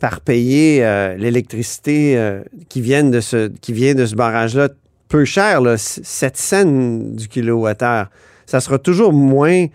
par 0.00 0.20
payer 0.20 0.84
euh, 0.84 1.16
l'électricité 1.16 2.16
euh, 2.16 2.40
qui, 2.68 2.80
vient 2.80 3.04
de 3.04 3.20
ce 3.20 4.14
barrage-là 4.14 4.68
peu 5.08 5.24
cher, 5.24 5.60
là, 5.60 5.76
7 5.76 6.36
cents 6.36 6.64
du 6.64 7.28
kilowattheure. 7.28 8.08
Ça 8.46 8.60
sera 8.60 8.78
toujours 8.78 9.12
moins, 9.12 9.66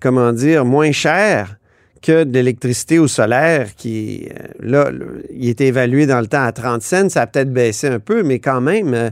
comment 0.00 0.32
dire, 0.32 0.64
moins 0.64 0.92
cher 0.92 1.56
que 2.02 2.24
de 2.24 2.32
l'électricité 2.32 2.98
au 2.98 3.08
solaire 3.08 3.74
qui, 3.74 4.28
euh, 4.30 4.46
là, 4.60 4.90
il 5.30 5.48
était 5.48 5.66
évalué 5.66 6.06
dans 6.06 6.20
le 6.20 6.26
temps 6.26 6.44
à 6.44 6.52
30 6.52 6.82
cents. 6.82 7.08
Ça 7.08 7.22
a 7.22 7.26
peut-être 7.26 7.52
baissé 7.52 7.88
un 7.88 7.98
peu, 7.98 8.22
mais 8.22 8.38
quand 8.38 8.60
même, 8.60 9.10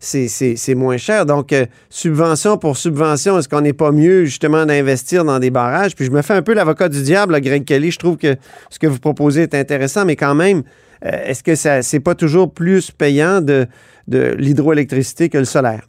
c'est- 0.00 0.74
moins 0.74 0.96
cher. 0.96 1.26
Donc, 1.26 1.52
euh, 1.52 1.66
subvention 1.90 2.56
pour 2.56 2.76
subvention, 2.76 3.38
est-ce 3.38 3.48
qu'on 3.48 3.60
n'est 3.60 3.74
pas 3.74 3.92
mieux 3.92 4.24
justement 4.24 4.64
d'investir 4.66 5.24
dans 5.24 5.38
des 5.38 5.50
barrages? 5.50 5.94
Puis 5.94 6.06
je 6.06 6.10
me 6.10 6.22
fais 6.22 6.32
un 6.34 6.42
peu 6.42 6.54
l'avocat 6.54 6.88
du 6.88 7.02
diable, 7.02 7.32
là, 7.32 7.40
Greg 7.40 7.64
Kelly. 7.64 7.90
Je 7.90 7.98
trouve 7.98 8.16
que 8.16 8.34
ce 8.70 8.78
que 8.78 8.86
vous 8.86 8.98
proposez 8.98 9.42
est 9.42 9.54
intéressant, 9.54 10.04
mais 10.06 10.16
quand 10.16 10.34
même, 10.34 10.62
euh, 11.04 11.10
est-ce 11.26 11.42
que 11.42 11.54
ça 11.54 11.82
c'est 11.82 12.00
pas 12.00 12.14
toujours 12.14 12.52
plus 12.52 12.90
payant 12.90 13.40
de, 13.40 13.66
de 14.08 14.34
l'hydroélectricité 14.38 15.28
que 15.28 15.38
le 15.38 15.44
solaire? 15.44 15.82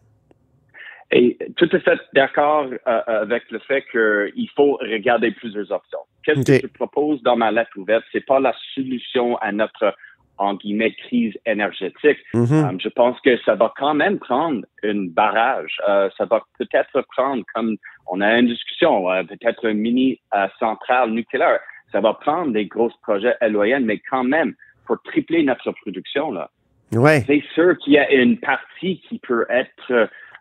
Et 1.13 1.37
tout 1.57 1.67
à 1.73 1.79
fait 1.79 1.99
d'accord 2.13 2.67
euh, 2.87 3.01
avec 3.07 3.43
le 3.51 3.59
fait 3.59 3.83
qu'il 3.91 4.49
faut 4.55 4.77
regarder 4.81 5.31
plusieurs 5.31 5.69
options. 5.71 5.99
Qu'est-ce 6.23 6.41
que 6.61 6.67
je 6.67 6.73
propose 6.73 7.21
dans 7.23 7.35
ma 7.35 7.51
lettre 7.51 7.71
ouverte? 7.77 8.03
C'est 8.11 8.25
pas 8.25 8.39
la 8.39 8.53
solution 8.75 9.35
à 9.37 9.51
notre 9.51 9.93
en 10.41 10.55
guillemets 10.55 10.93
crise 10.93 11.35
énergétique. 11.45 12.17
Mhm. 12.33 12.47
Euh, 12.51 12.77
je 12.79 12.89
pense 12.89 13.19
que 13.21 13.37
ça 13.45 13.55
va 13.55 13.71
quand 13.77 13.93
même 13.93 14.17
prendre 14.19 14.65
une 14.83 15.09
barrage. 15.09 15.77
Euh, 15.87 16.09
ça 16.17 16.25
va 16.25 16.41
peut-être 16.57 17.01
prendre, 17.15 17.43
comme 17.53 17.77
on 18.07 18.19
a 18.21 18.39
une 18.39 18.47
discussion, 18.47 19.09
euh, 19.11 19.23
peut-être 19.23 19.65
une 19.65 19.77
mini 19.77 20.19
euh, 20.33 20.47
centrale 20.59 21.11
nucléaire. 21.11 21.59
Ça 21.91 22.01
va 22.01 22.13
prendre 22.13 22.51
des 22.51 22.65
gros 22.65 22.91
projets 23.03 23.35
éloignés, 23.41 23.79
mais 23.79 23.99
quand 24.09 24.23
même, 24.23 24.53
pour 24.85 25.01
tripler 25.03 25.43
notre 25.43 25.71
production, 25.83 26.31
là, 26.31 26.49
Ouais. 26.93 27.23
c'est 27.25 27.43
sûr 27.53 27.77
qu'il 27.77 27.93
y 27.93 27.97
a 27.97 28.11
une 28.11 28.37
partie 28.37 28.99
qui 29.07 29.19
peut 29.19 29.45
être 29.49 29.91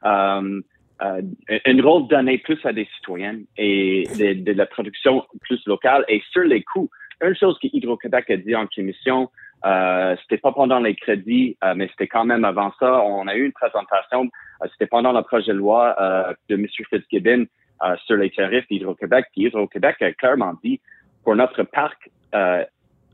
euh, 0.04 0.60
euh, 1.02 1.22
un 1.66 1.82
rôle 1.82 2.08
donné 2.08 2.38
plus 2.38 2.58
à 2.64 2.72
des 2.72 2.88
citoyens 2.96 3.38
et 3.56 4.04
de, 4.18 4.42
de 4.42 4.52
la 4.52 4.66
production 4.66 5.24
plus 5.42 5.60
locale 5.66 6.04
et 6.08 6.20
sur 6.32 6.42
les 6.42 6.62
coûts. 6.62 6.90
Une 7.22 7.36
chose 7.36 7.56
que 7.62 7.68
Hydro-Québec 7.72 8.30
a 8.30 8.36
dit 8.36 8.56
en 8.56 8.66
commission, 8.66 9.28
euh, 9.64 10.16
c'était 10.22 10.38
pas 10.38 10.52
pendant 10.52 10.78
les 10.80 10.94
crédits, 10.94 11.56
euh, 11.64 11.74
mais 11.76 11.88
c'était 11.88 12.06
quand 12.08 12.24
même 12.24 12.44
avant 12.44 12.72
ça. 12.78 13.02
On 13.02 13.26
a 13.28 13.34
eu 13.34 13.44
une 13.46 13.52
présentation, 13.52 14.28
euh, 14.62 14.66
c'était 14.72 14.86
pendant 14.86 15.12
le 15.12 15.22
projet 15.22 15.52
de 15.52 15.58
loi 15.58 15.94
euh, 16.00 16.32
de 16.48 16.54
M. 16.56 16.66
Fitzgibbon 16.68 17.46
euh, 17.82 17.96
sur 18.06 18.16
les 18.16 18.30
tarifs 18.30 18.66
d'Hydro-Québec. 18.68 19.26
Puis 19.32 19.46
Hydro-Québec 19.46 19.96
a 20.02 20.12
clairement 20.12 20.54
dit, 20.64 20.80
pour 21.24 21.36
notre 21.36 21.62
parc 21.64 22.10
euh, 22.34 22.64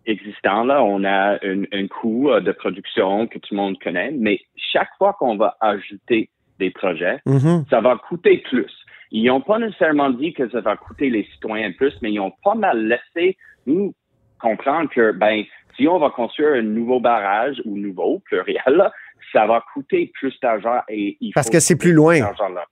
existant, 0.07 0.63
là, 0.65 0.83
on 0.85 1.03
a 1.05 1.39
un, 1.45 1.63
un 1.73 1.87
coût 1.89 2.31
de 2.41 2.53
production 2.53 3.27
que 3.27 3.39
tout 3.39 3.55
le 3.55 3.57
monde 3.57 3.79
connaît, 3.83 4.13
mais 4.13 4.39
chaque 4.57 4.91
fois 4.99 5.15
qu'on 5.19 5.37
va 5.37 5.57
ajouter 5.61 6.31
des 6.61 6.71
projets, 6.71 7.19
Mhm. 7.27 7.65
ça 7.69 7.81
va 7.81 7.97
coûter 7.97 8.39
plus. 8.39 8.73
Ils 9.11 9.25
n'ont 9.25 9.41
pas 9.41 9.59
nécessairement 9.59 10.11
dit 10.11 10.33
que 10.33 10.49
ça 10.51 10.61
va 10.61 10.77
coûter 10.77 11.11
les 11.11 11.25
citoyens 11.33 11.73
plus, 11.73 11.93
mais 12.03 12.13
ils 12.13 12.21
ont 12.21 12.33
pas 12.45 12.55
mal 12.55 12.87
laissé 12.87 13.37
nous 13.67 13.95
comprendre 14.41 14.89
que, 14.91 15.13
ben, 15.13 15.45
si 15.77 15.87
on 15.89 15.99
va 15.99 16.11
construire 16.11 16.55
un 16.55 16.63
nouveau 16.63 17.01
barrage 17.01 17.61
ou 17.65 17.77
nouveau, 17.77 18.21
pluriel, 18.25 18.91
ça 19.33 19.47
va 19.47 19.63
coûter 19.75 20.11
plus 20.15 20.39
d'argent 20.41 20.81
et 20.89 21.17
il 21.21 21.33
Parce 21.33 21.49
faut 21.49 21.53
que 21.53 21.61
c'est 21.61 21.77
plus 21.77 21.93
loin. 21.93 22.15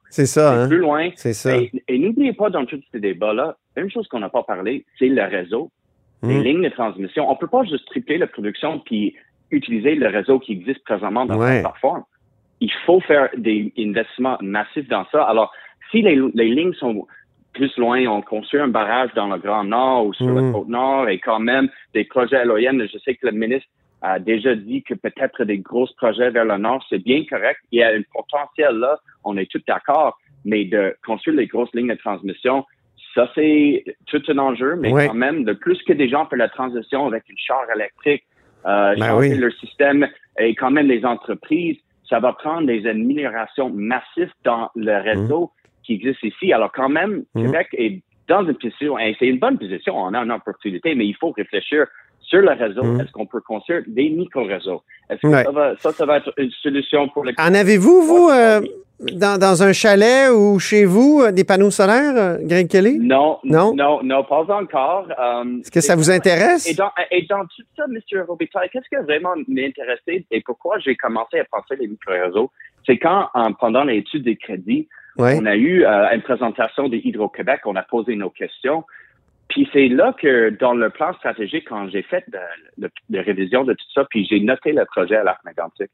C'est 0.09 0.27
ça, 0.27 0.53
C'est 0.55 0.63
hein? 0.63 0.69
plus 0.69 0.79
loin. 0.79 1.11
C'est 1.17 1.33
ça. 1.35 1.57
Et, 1.57 1.71
et 1.89 1.99
n'oubliez 1.99 2.33
pas 2.33 2.49
dans 2.51 2.65
tous 2.65 2.81
ces 2.93 3.01
débats-là, 3.01 3.57
une 3.77 3.91
chose 3.91 4.07
qu'on 4.09 4.21
n'a 4.21 4.29
pas 4.29 4.43
parlé, 4.45 4.85
c'est 4.99 5.09
le 5.09 5.23
réseau, 5.25 5.71
les 6.23 6.39
Mm. 6.39 6.43
lignes 6.43 6.63
de 6.63 6.69
transmission. 6.71 7.31
On 7.31 7.37
peut 7.37 7.49
pas 7.49 7.65
juste 7.65 7.87
tripler 7.87 8.19
la 8.19 8.27
production 8.27 8.79
puis 8.79 9.15
utiliser 9.51 9.95
le 9.95 10.09
réseau 10.09 10.39
qui 10.39 10.53
existe 10.53 10.83
présentement 10.85 11.27
dans 11.27 11.37
Ouais. 11.39 11.57
la 11.63 11.69
plateforme. 11.69 12.05
Il 12.61 12.73
faut 12.87 13.01
faire 13.01 13.29
des 13.37 13.73
investissements 13.79 14.39
massifs 14.41 14.89
dans 14.89 15.05
ça. 15.13 15.25
Alors, 15.25 15.53
si 15.91 16.01
les, 16.03 16.19
les 16.35 16.49
lignes 16.49 16.73
sont 16.75 17.07
plus 17.55 17.75
loin, 17.79 18.05
on 18.07 18.21
construit 18.23 18.61
un 18.61 18.69
barrage 18.69 19.11
dans 19.15 19.29
le 19.29 19.39
Grand 19.39 19.65
Nord 19.65 20.07
ou 20.07 20.13
sur 20.15 20.27
Mm. 20.27 20.47
la 20.47 20.53
côte 20.53 20.69
Nord 20.69 21.09
et 21.09 21.19
quand 21.19 21.41
même 21.41 21.69
des 21.95 22.05
projets 22.05 22.43
éloignés. 22.43 22.87
Je 22.93 22.99
sais 22.99 23.15
que 23.15 23.27
le 23.27 23.33
ministre 23.33 23.69
a 24.03 24.19
déjà 24.19 24.55
dit 24.55 24.83
que 24.83 24.95
peut-être 24.95 25.45
des 25.45 25.59
gros 25.59 25.89
projets 25.97 26.31
vers 26.31 26.45
le 26.45 26.59
Nord, 26.59 26.85
c'est 26.91 27.03
bien 27.03 27.25
correct. 27.25 27.61
Il 27.73 27.79
y 27.79 27.83
a 27.83 27.89
un 27.89 28.03
potentiel 28.13 28.75
là, 28.77 28.99
on 29.25 29.37
est 29.39 29.51
tous 29.51 29.63
d'accord, 29.67 30.19
mais 30.45 30.65
de 30.67 30.95
construire 31.07 31.37
les 31.39 31.47
grosses 31.47 31.73
lignes 31.75 31.89
de 31.89 31.95
transmission, 31.95 32.67
ça 33.15 33.31
c'est 33.35 33.85
tout 34.07 34.23
un 34.29 34.39
enjeu, 34.39 34.77
mais 34.77 34.93
Ouais. 34.93 35.07
quand 35.07 35.15
même, 35.15 35.45
de 35.45 35.53
plus 35.55 35.81
que 35.85 35.93
des 35.93 36.09
gens 36.09 36.27
font 36.27 36.37
la 36.37 36.49
transition 36.49 37.07
avec 37.07 37.23
une 37.31 37.39
char 37.39 37.63
électrique, 37.75 38.25
euh, 38.67 38.95
Ben 38.99 39.07
changer 39.07 39.31
oui. 39.35 39.39
leur 39.39 39.53
système 39.53 40.07
et 40.39 40.55
quand 40.55 40.71
même 40.71 40.89
les 40.89 41.05
entreprises, 41.05 41.79
ça 42.11 42.19
va 42.21 42.33
prendre 42.35 42.67
des 42.67 42.87
améliorations 42.87 43.71
massives 43.71 44.33
dans 44.45 44.69
le 44.75 44.97
réseau 45.01 45.51
qui 45.85 45.95
existe 45.95 46.23
ici. 46.23 46.53
Alors 46.53 46.73
quand 46.73 46.89
même, 46.89 47.25
Mhm. 47.35 47.47
Québec 47.47 47.69
est 47.75 48.03
dans 48.29 48.45
une 48.47 48.55
position, 48.55 48.99
et 48.99 49.15
c'est 49.19 49.27
une 49.27 49.39
bonne 49.39 49.59
position, 49.59 49.97
on 49.97 50.15
a 50.15 50.19
une 50.21 50.33
opportunité, 50.33 50.95
mais 50.95 51.07
il 51.07 51.15
faut 51.15 51.31
réfléchir 51.33 51.87
sur 52.21 52.41
le 52.41 52.53
réseau. 52.53 52.83
Mhm. 52.83 53.01
Est-ce 53.01 53.13
qu'on 53.13 53.27
peut 53.27 53.43
construire 53.43 53.83
des 53.87 54.09
micro-réseaux? 54.09 54.83
Est-ce 55.11 55.21
que 55.21 55.27
Ouais. 55.27 55.45
ça, 55.45 55.51
va, 55.51 55.77
ça, 55.77 55.93
ça 55.93 56.07
va 56.07 56.17
être 56.17 56.33
une 56.39 56.51
solution 56.63 57.09
pour 57.11 57.25
le... 57.25 57.33
En 57.39 57.53
avez-vous, 57.53 58.01
vous, 58.01 58.31
euh, 58.31 58.63
dans, 58.99 59.39
dans 59.39 59.63
un 59.63 59.75
chalet 59.75 60.31
ou 60.33 60.59
chez 60.59 60.87
vous, 60.87 61.21
euh, 61.23 61.33
des 61.33 61.45
panneaux 61.45 61.71
solaires, 61.71 62.15
euh, 62.17 62.39
Greg 62.41 62.69
Kelly? 62.69 62.99
Non, 62.99 63.39
Non? 63.45 63.75
non, 63.75 64.03
non, 64.03 64.25
pas 64.25 64.47
encore. 64.55 65.07
Est-ce 65.11 65.71
que 65.71 65.83
ça 65.83 65.95
vous 65.95 66.11
intéresse? 66.11 66.67
Et 66.67 66.75
dans, 66.75 66.91
et 67.11 67.27
dans 67.29 67.43
tout 67.45 67.63
ça, 67.77 67.85
M. 67.91 68.25
Robitaille, 68.27 68.71
qu'est-ce 68.73 68.89
qui 68.89 68.97
a 68.97 69.03
vraiment 69.03 69.35
m'intéressé 69.47 70.25
et 70.31 70.41
pourquoi 70.41 70.79
j'ai 70.79 70.97
commencé 70.97 71.39
à 71.41 71.45
penser 71.45 71.77
les 71.79 71.89
micro-réseaux? 71.89 72.51
C'est 72.87 72.97
quand, 72.97 73.29
en- 73.35 73.53
pendant 73.53 73.85
l'étude 73.85 74.25
des 74.25 74.37
crédits, 74.37 74.89
Ouais. 75.17 75.37
on 75.41 75.47
a 75.47 75.55
eu 75.57 75.85
euh, 75.85 76.15
une 76.15 76.23
présentation 76.23 76.89
de 76.89 76.97
Hydro-Québec, 76.97 77.61
on 77.67 77.77
a 77.77 77.83
posé 77.83 78.17
nos 78.17 78.31
questions. 78.31 78.85
Puis 79.49 79.69
c'est 79.73 79.89
là 79.89 80.15
que, 80.19 80.51
dans 80.51 80.75
le 80.75 80.91
plan 80.91 81.13
stratégique, 81.15 81.67
quand 81.69 81.89
j'ai 81.91 82.03
fait 82.03 82.25
de, 82.29 82.39
de- 82.87 82.91
de 83.11 83.19
révision 83.19 83.63
de 83.65 83.75
tout 83.75 83.87
ça, 83.95 84.05
puis 84.11 84.27
j'ai 84.29 84.41
noté 84.41 84.73
le 84.73 84.85
projet 84.87 85.17
à 85.17 85.23
l'arc 85.25 85.45
mégantic. 85.45 85.91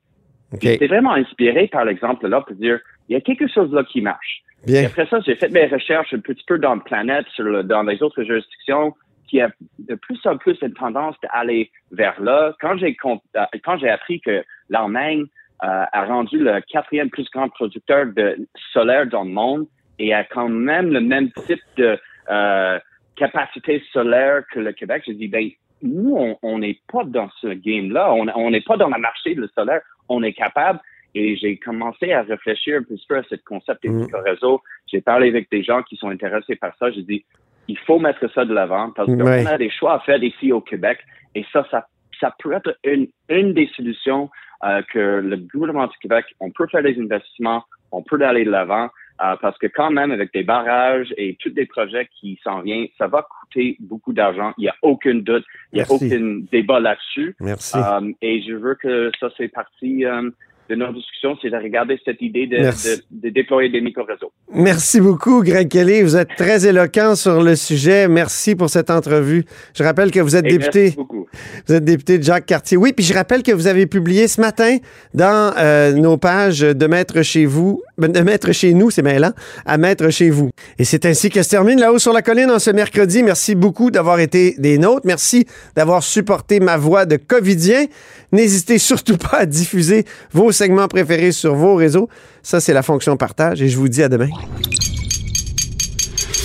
OK. 0.52 0.60
J'étais 0.62 0.86
vraiment 0.86 1.12
inspiré 1.12 1.66
par 1.68 1.84
l'exemple 1.84 2.26
là 2.28 2.40
pour 2.40 2.56
dire, 2.56 2.78
il 3.08 3.12
y 3.14 3.16
a 3.16 3.20
quelque 3.20 3.46
chose 3.48 3.72
là 3.72 3.84
qui 3.84 4.00
marche. 4.00 4.42
Et 4.66 4.72
Bien. 4.72 4.86
après 4.86 5.06
ça, 5.06 5.20
j'ai 5.20 5.34
fait 5.36 5.48
mes 5.50 5.66
recherches 5.66 6.12
un 6.14 6.20
petit 6.20 6.44
peu 6.46 6.58
dans 6.58 6.74
la 6.74 6.80
planète, 6.80 7.26
sur 7.34 7.44
le- 7.44 7.62
dans 7.64 7.82
les 7.82 8.02
autres 8.02 8.22
juridictions, 8.22 8.94
qui 9.28 9.40
a 9.40 9.50
de 9.78 9.94
plus 9.94 10.18
en 10.26 10.36
plus 10.38 10.56
une 10.62 10.72
tendance 10.74 11.14
d'aller 11.22 11.70
vers 11.92 12.20
là. 12.20 12.54
Quand 12.60 12.76
j'ai 12.78 12.96
euh, 13.04 13.44
quand 13.64 13.78
j'ai 13.78 13.88
appris 13.88 14.20
que 14.20 14.42
l'Allemagne 14.68 15.26
euh, 15.62 15.84
a 15.92 16.04
rendu 16.06 16.38
le 16.38 16.60
quatrième 16.62 17.10
plus 17.10 17.28
grand 17.30 17.48
producteur 17.48 18.06
de 18.06 18.36
solaire 18.72 19.06
dans 19.06 19.24
le 19.24 19.30
monde 19.30 19.66
et 19.98 20.14
a 20.14 20.24
quand 20.24 20.48
même 20.48 20.90
le 20.92 21.00
même 21.00 21.30
type 21.46 21.60
de 21.76 21.98
euh, 22.30 22.78
capacité 23.16 23.82
solaire 23.92 24.42
que 24.52 24.60
le 24.60 24.72
Québec, 24.72 25.02
j'ai 25.06 25.14
dit, 25.14 25.28
ben, 25.28 25.48
nous, 25.82 26.36
on- 26.42 26.58
n'est 26.58 26.78
pas 26.92 27.04
dans 27.04 27.28
ce 27.40 27.48
game-là. 27.48 28.12
On 28.12 28.26
on 28.34 28.50
n'est 28.50 28.60
pas 28.60 28.76
dans 28.76 28.88
le 28.88 28.98
marché 29.00 29.34
du 29.34 29.44
solaire. 29.54 29.80
On 30.08 30.22
est 30.22 30.32
capable. 30.34 30.78
Et 31.14 31.36
j'ai 31.36 31.56
commencé 31.56 32.12
à 32.12 32.22
réfléchir 32.22 32.78
un 32.78 32.82
petit 32.82 33.04
peu 33.08 33.16
à 33.16 33.22
ce 33.28 33.34
concept 33.44 33.82
des 33.82 33.88
Mm. 33.88 34.00
micro-réseaux. 34.02 34.62
J'ai 34.86 35.00
parlé 35.00 35.28
avec 35.28 35.50
des 35.50 35.62
gens 35.62 35.82
qui 35.82 35.96
sont 35.96 36.08
intéressés 36.10 36.54
par 36.56 36.72
ça. 36.78 36.90
J'ai 36.92 37.02
dit, 37.02 37.24
il 37.66 37.78
faut 37.78 37.98
mettre 37.98 38.30
ça 38.32 38.44
de 38.44 38.52
l'avant 38.54 38.90
parce 38.90 39.08
qu'on 39.18 39.26
a 39.46 39.58
des 39.58 39.70
choix 39.70 39.94
à 39.94 40.00
faire 40.00 40.22
ici 40.22 40.52
au 40.52 40.60
Québec. 40.60 40.98
Et 41.34 41.44
ça, 41.52 41.66
ça, 41.70 41.86
ça 42.20 42.34
peut 42.38 42.52
être 42.52 42.76
une, 42.84 43.08
une 43.28 43.54
des 43.54 43.68
solutions 43.74 44.30
euh, 44.64 44.82
que 44.92 45.20
le 45.20 45.36
gouvernement 45.36 45.86
du 45.86 45.96
Québec, 45.98 46.26
on 46.38 46.50
peut 46.50 46.66
faire 46.70 46.82
des 46.82 46.98
investissements, 47.00 47.64
on 47.92 48.02
peut 48.02 48.20
aller 48.22 48.44
de 48.44 48.50
l'avant. 48.50 48.90
euh, 49.22 49.36
parce 49.40 49.58
que 49.58 49.66
quand 49.66 49.90
même, 49.90 50.10
avec 50.12 50.32
des 50.32 50.42
barrages 50.42 51.12
et 51.16 51.36
tous 51.40 51.52
les 51.54 51.66
projets 51.66 52.08
qui 52.18 52.38
s'en 52.42 52.62
viennent, 52.62 52.86
ça 52.96 53.06
va 53.06 53.22
coûter 53.22 53.76
beaucoup 53.80 54.12
d'argent. 54.12 54.52
Il 54.56 54.62
n'y 54.62 54.68
a 54.68 54.74
aucun 54.82 55.16
doute. 55.16 55.44
Il 55.72 55.76
n'y 55.76 55.82
a 55.82 55.90
aucun 55.90 56.40
débat 56.50 56.80
là-dessus. 56.80 57.36
Merci. 57.40 57.76
Euh, 57.76 58.12
et 58.22 58.42
je 58.42 58.54
veux 58.54 58.76
que 58.76 59.10
ça, 59.20 59.28
c'est 59.36 59.48
partie 59.48 60.06
euh, 60.06 60.30
de 60.70 60.76
nos 60.76 60.92
discussions, 60.92 61.36
c'est 61.42 61.50
de 61.50 61.56
regarder 61.56 61.98
cette 62.04 62.22
idée 62.22 62.46
de, 62.46 62.58
Merci. 62.58 63.02
de, 63.10 63.28
de 63.28 63.34
déployer 63.34 63.68
des 63.68 63.80
micro-réseaux. 63.80 64.32
Merci 64.54 65.00
beaucoup, 65.00 65.42
Greg 65.42 65.68
Kelly. 65.68 66.02
Vous 66.02 66.16
êtes 66.16 66.30
très 66.36 66.66
éloquent 66.66 67.16
sur 67.16 67.42
le 67.42 67.56
sujet. 67.56 68.06
Merci 68.08 68.54
pour 68.54 68.70
cette 68.70 68.88
entrevue. 68.90 69.44
Je 69.74 69.82
rappelle 69.82 70.10
que 70.10 70.20
vous 70.20 70.36
êtes 70.36 70.46
Et 70.46 70.50
député 70.56 70.80
merci 70.82 70.96
beaucoup. 70.96 71.26
Vous 71.66 71.74
êtes 71.74 71.84
député 71.84 72.18
de 72.18 72.22
Jacques 72.22 72.46
Cartier. 72.46 72.76
Oui, 72.76 72.92
puis 72.92 73.04
je 73.04 73.12
rappelle 73.12 73.42
que 73.42 73.52
vous 73.52 73.66
avez 73.66 73.86
publié 73.86 74.28
ce 74.28 74.40
matin 74.40 74.76
dans 75.12 75.52
euh, 75.58 75.92
nos 75.92 76.16
pages 76.16 76.60
de 76.60 76.86
Maître 76.86 77.22
chez 77.22 77.46
vous, 77.46 77.82
de 78.08 78.20
Maître 78.20 78.52
chez 78.52 78.74
nous, 78.74 78.90
c'est 78.90 79.02
là, 79.02 79.32
à 79.66 79.78
Maître 79.78 80.10
chez 80.10 80.30
vous. 80.30 80.50
Et 80.78 80.84
c'est 80.84 81.06
ainsi 81.06 81.30
que 81.30 81.42
se 81.42 81.48
termine 81.48 81.80
là-haut 81.80 81.98
sur 81.98 82.12
la 82.12 82.22
colline 82.22 82.50
en 82.50 82.58
ce 82.58 82.70
mercredi. 82.70 83.22
Merci 83.22 83.54
beaucoup 83.54 83.90
d'avoir 83.90 84.20
été 84.20 84.54
des 84.58 84.78
nôtres. 84.78 85.06
Merci 85.06 85.46
d'avoir 85.76 86.02
supporté 86.02 86.60
ma 86.60 86.76
voix 86.76 87.06
de 87.06 87.16
covidien. 87.16 87.86
N'hésitez 88.32 88.78
surtout 88.78 89.16
pas 89.16 89.38
à 89.38 89.46
diffuser 89.46 90.04
vos 90.32 90.52
segments 90.52 90.88
préférés 90.88 91.32
sur 91.32 91.54
vos 91.54 91.74
réseaux. 91.74 92.08
Ça, 92.42 92.60
c'est 92.60 92.72
la 92.72 92.82
fonction 92.82 93.16
partage 93.16 93.62
et 93.62 93.68
je 93.68 93.76
vous 93.76 93.88
dis 93.88 94.02
à 94.02 94.08
demain. 94.08 94.28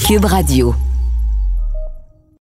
Cube 0.08 0.26
Radio. 0.26 0.76